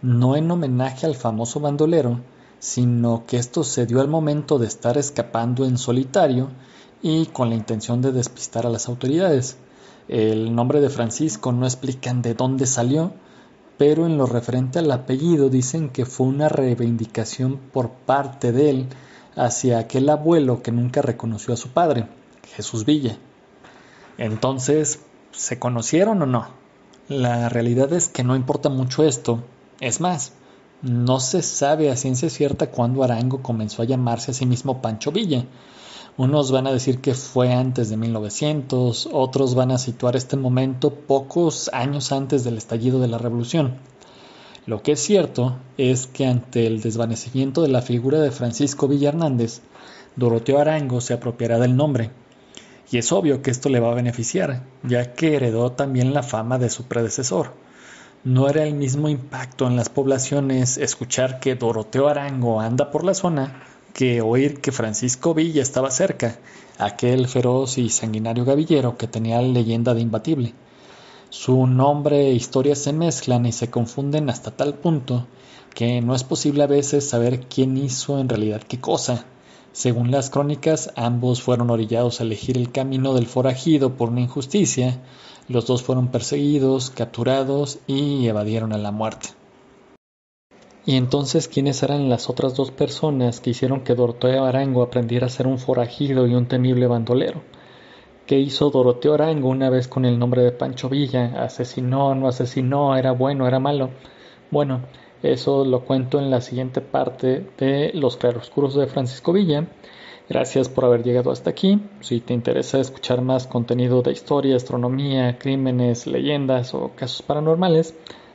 no 0.00 0.36
en 0.36 0.50
homenaje 0.50 1.06
al 1.06 1.16
famoso 1.16 1.60
bandolero, 1.60 2.20
sino 2.60 3.24
que 3.26 3.38
esto 3.38 3.64
se 3.64 3.86
dio 3.86 4.02
al 4.02 4.08
momento 4.08 4.58
de 4.58 4.66
estar 4.66 4.98
escapando 4.98 5.64
en 5.64 5.78
solitario 5.78 6.50
y 7.02 7.26
con 7.26 7.48
la 7.48 7.56
intención 7.56 8.02
de 8.02 8.12
despistar 8.12 8.66
a 8.66 8.70
las 8.70 8.88
autoridades. 8.88 9.56
El 10.08 10.54
nombre 10.54 10.80
de 10.80 10.90
Francisco 10.90 11.52
no 11.52 11.64
explican 11.64 12.20
de 12.20 12.34
dónde 12.34 12.66
salió, 12.66 13.12
pero 13.78 14.06
en 14.06 14.18
lo 14.18 14.26
referente 14.26 14.78
al 14.78 14.90
apellido 14.90 15.48
dicen 15.48 15.88
que 15.88 16.04
fue 16.04 16.26
una 16.26 16.48
reivindicación 16.48 17.58
por 17.72 17.90
parte 17.90 18.52
de 18.52 18.70
él 18.70 18.86
hacia 19.34 19.78
aquel 19.78 20.08
abuelo 20.10 20.62
que 20.62 20.72
nunca 20.72 21.02
reconoció 21.02 21.54
a 21.54 21.56
su 21.56 21.70
padre, 21.70 22.06
Jesús 22.54 22.84
Villa. 22.84 23.16
Entonces, 24.18 25.00
¿se 25.32 25.58
conocieron 25.58 26.22
o 26.22 26.26
no? 26.26 26.48
La 27.08 27.48
realidad 27.48 27.92
es 27.92 28.08
que 28.08 28.24
no 28.24 28.36
importa 28.36 28.68
mucho 28.68 29.04
esto. 29.04 29.42
Es 29.80 30.00
más, 30.00 30.32
no 30.82 31.18
se 31.18 31.42
sabe 31.42 31.90
a 31.90 31.96
ciencia 31.96 32.30
cierta 32.30 32.70
cuándo 32.70 33.02
Arango 33.02 33.42
comenzó 33.42 33.82
a 33.82 33.86
llamarse 33.86 34.30
a 34.30 34.34
sí 34.34 34.46
mismo 34.46 34.80
Pancho 34.80 35.12
Villa. 35.12 35.44
Unos 36.16 36.52
van 36.52 36.68
a 36.68 36.72
decir 36.72 37.00
que 37.00 37.12
fue 37.12 37.52
antes 37.52 37.90
de 37.90 37.96
1900, 37.96 39.08
otros 39.12 39.56
van 39.56 39.72
a 39.72 39.78
situar 39.78 40.14
este 40.14 40.36
momento 40.36 40.94
pocos 40.94 41.68
años 41.72 42.12
antes 42.12 42.44
del 42.44 42.56
estallido 42.56 43.00
de 43.00 43.08
la 43.08 43.18
revolución. 43.18 43.78
Lo 44.64 44.80
que 44.80 44.92
es 44.92 45.00
cierto 45.00 45.56
es 45.76 46.06
que 46.06 46.26
ante 46.26 46.68
el 46.68 46.80
desvanecimiento 46.80 47.62
de 47.62 47.68
la 47.68 47.82
figura 47.82 48.20
de 48.20 48.30
Francisco 48.30 48.86
Villa 48.86 49.08
Hernández, 49.08 49.60
Doroteo 50.14 50.60
Arango 50.60 51.00
se 51.00 51.14
apropiará 51.14 51.58
del 51.58 51.74
nombre. 51.74 52.12
Y 52.92 52.98
es 52.98 53.10
obvio 53.10 53.42
que 53.42 53.50
esto 53.50 53.68
le 53.68 53.80
va 53.80 53.90
a 53.90 53.96
beneficiar, 53.96 54.62
ya 54.84 55.14
que 55.14 55.34
heredó 55.34 55.72
también 55.72 56.14
la 56.14 56.22
fama 56.22 56.58
de 56.58 56.70
su 56.70 56.84
predecesor. 56.84 57.54
No 58.22 58.48
era 58.48 58.62
el 58.62 58.74
mismo 58.74 59.08
impacto 59.08 59.66
en 59.66 59.74
las 59.74 59.88
poblaciones 59.88 60.78
escuchar 60.78 61.40
que 61.40 61.56
Doroteo 61.56 62.06
Arango 62.06 62.60
anda 62.60 62.92
por 62.92 63.02
la 63.02 63.14
zona 63.14 63.64
que 63.94 64.20
oír 64.20 64.60
que 64.60 64.72
Francisco 64.72 65.34
Villa 65.34 65.62
estaba 65.62 65.90
cerca, 65.90 66.38
aquel 66.78 67.28
feroz 67.28 67.78
y 67.78 67.88
sanguinario 67.90 68.44
gavillero 68.44 68.98
que 68.98 69.06
tenía 69.06 69.40
leyenda 69.40 69.94
de 69.94 70.00
imbatible. 70.00 70.52
Su 71.30 71.68
nombre 71.68 72.28
e 72.28 72.34
historia 72.34 72.74
se 72.74 72.92
mezclan 72.92 73.46
y 73.46 73.52
se 73.52 73.70
confunden 73.70 74.28
hasta 74.30 74.50
tal 74.50 74.74
punto 74.74 75.28
que 75.74 76.00
no 76.00 76.14
es 76.16 76.24
posible 76.24 76.64
a 76.64 76.68
veces 76.68 77.08
saber 77.08 77.46
quién 77.46 77.76
hizo 77.76 78.18
en 78.18 78.28
realidad 78.28 78.62
qué 78.62 78.80
cosa. 78.80 79.26
Según 79.72 80.10
las 80.10 80.28
crónicas, 80.28 80.90
ambos 80.96 81.40
fueron 81.40 81.70
orillados 81.70 82.20
a 82.20 82.24
elegir 82.24 82.58
el 82.58 82.72
camino 82.72 83.14
del 83.14 83.26
forajido 83.26 83.94
por 83.94 84.08
una 84.08 84.22
injusticia, 84.22 85.00
los 85.48 85.66
dos 85.66 85.82
fueron 85.82 86.08
perseguidos, 86.08 86.90
capturados 86.90 87.78
y 87.86 88.26
evadieron 88.26 88.72
a 88.72 88.78
la 88.78 88.90
muerte. 88.90 89.30
Y 90.86 90.96
entonces, 90.96 91.48
¿quiénes 91.48 91.82
eran 91.82 92.10
las 92.10 92.28
otras 92.28 92.54
dos 92.54 92.70
personas 92.70 93.40
que 93.40 93.50
hicieron 93.50 93.84
que 93.84 93.94
Doroteo 93.94 94.44
Arango 94.44 94.82
aprendiera 94.82 95.26
a 95.26 95.30
ser 95.30 95.46
un 95.46 95.58
forajido 95.58 96.26
y 96.26 96.34
un 96.34 96.46
temible 96.46 96.86
bandolero? 96.86 97.42
¿Qué 98.26 98.38
hizo 98.38 98.70
Doroteo 98.70 99.14
Arango 99.14 99.48
una 99.48 99.70
vez 99.70 99.88
con 99.88 100.04
el 100.04 100.18
nombre 100.18 100.42
de 100.42 100.52
Pancho 100.52 100.90
Villa? 100.90 101.42
¿Asesinó, 101.42 102.14
no 102.14 102.28
asesinó? 102.28 102.96
¿Era 102.96 103.12
bueno, 103.12 103.46
era 103.46 103.58
malo? 103.58 103.90
Bueno, 104.50 104.82
eso 105.22 105.64
lo 105.64 105.86
cuento 105.86 106.18
en 106.18 106.30
la 106.30 106.42
siguiente 106.42 106.82
parte 106.82 107.46
de 107.56 107.90
Los 107.94 108.18
Claroscuros 108.18 108.74
de 108.74 108.86
Francisco 108.86 109.32
Villa. 109.32 109.66
Gracias 110.28 110.68
por 110.68 110.84
haber 110.84 111.02
llegado 111.02 111.30
hasta 111.30 111.48
aquí. 111.48 111.80
Si 112.00 112.20
te 112.20 112.34
interesa 112.34 112.78
escuchar 112.78 113.22
más 113.22 113.46
contenido 113.46 114.02
de 114.02 114.12
historia, 114.12 114.56
astronomía, 114.56 115.38
crímenes, 115.38 116.06
leyendas 116.06 116.74
o 116.74 116.92
casos 116.94 117.22
paranormales, 117.22 117.94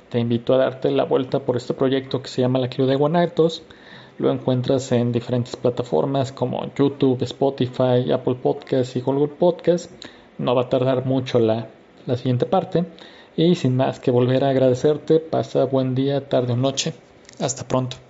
te 0.10 0.20
invito 0.20 0.54
a 0.54 0.58
darte 0.58 0.92
la 0.92 1.04
vuelta 1.06 1.40
por 1.40 1.56
este 1.56 1.74
proyecto 1.74 2.22
que 2.22 2.30
se 2.30 2.42
llama 2.42 2.60
La 2.60 2.70
Club 2.70 2.88
de 2.88 2.96
Guanatos. 2.96 3.64
Lo 4.18 4.32
encuentras 4.32 4.92
en 4.92 5.12
diferentes 5.12 5.56
plataformas 5.56 6.32
como 6.32 6.66
YouTube, 6.76 7.22
Spotify, 7.24 8.12
Apple 8.12 8.36
Podcasts 8.36 8.96
y 8.96 9.02
Google 9.02 9.28
Podcasts. 9.28 9.94
No 10.38 10.56
va 10.56 10.64
a 10.64 10.70
tardar 10.70 11.06
mucho 11.06 11.40
la, 11.40 11.68
la 12.06 12.18
siguiente 12.18 12.46
parte. 12.46 12.86
Y 13.38 13.56
sin 13.56 13.78
más 13.78 14.00
que 14.00 14.12
volver 14.12 14.44
a 14.44 14.50
agradecerte, 14.50 15.20
pasa 15.20 15.66
buen 15.66 15.96
día, 15.96 16.28
tarde 16.28 16.54
o 16.54 16.58
noche. 16.58 16.94
Hasta 17.40 17.68
pronto. 17.68 18.09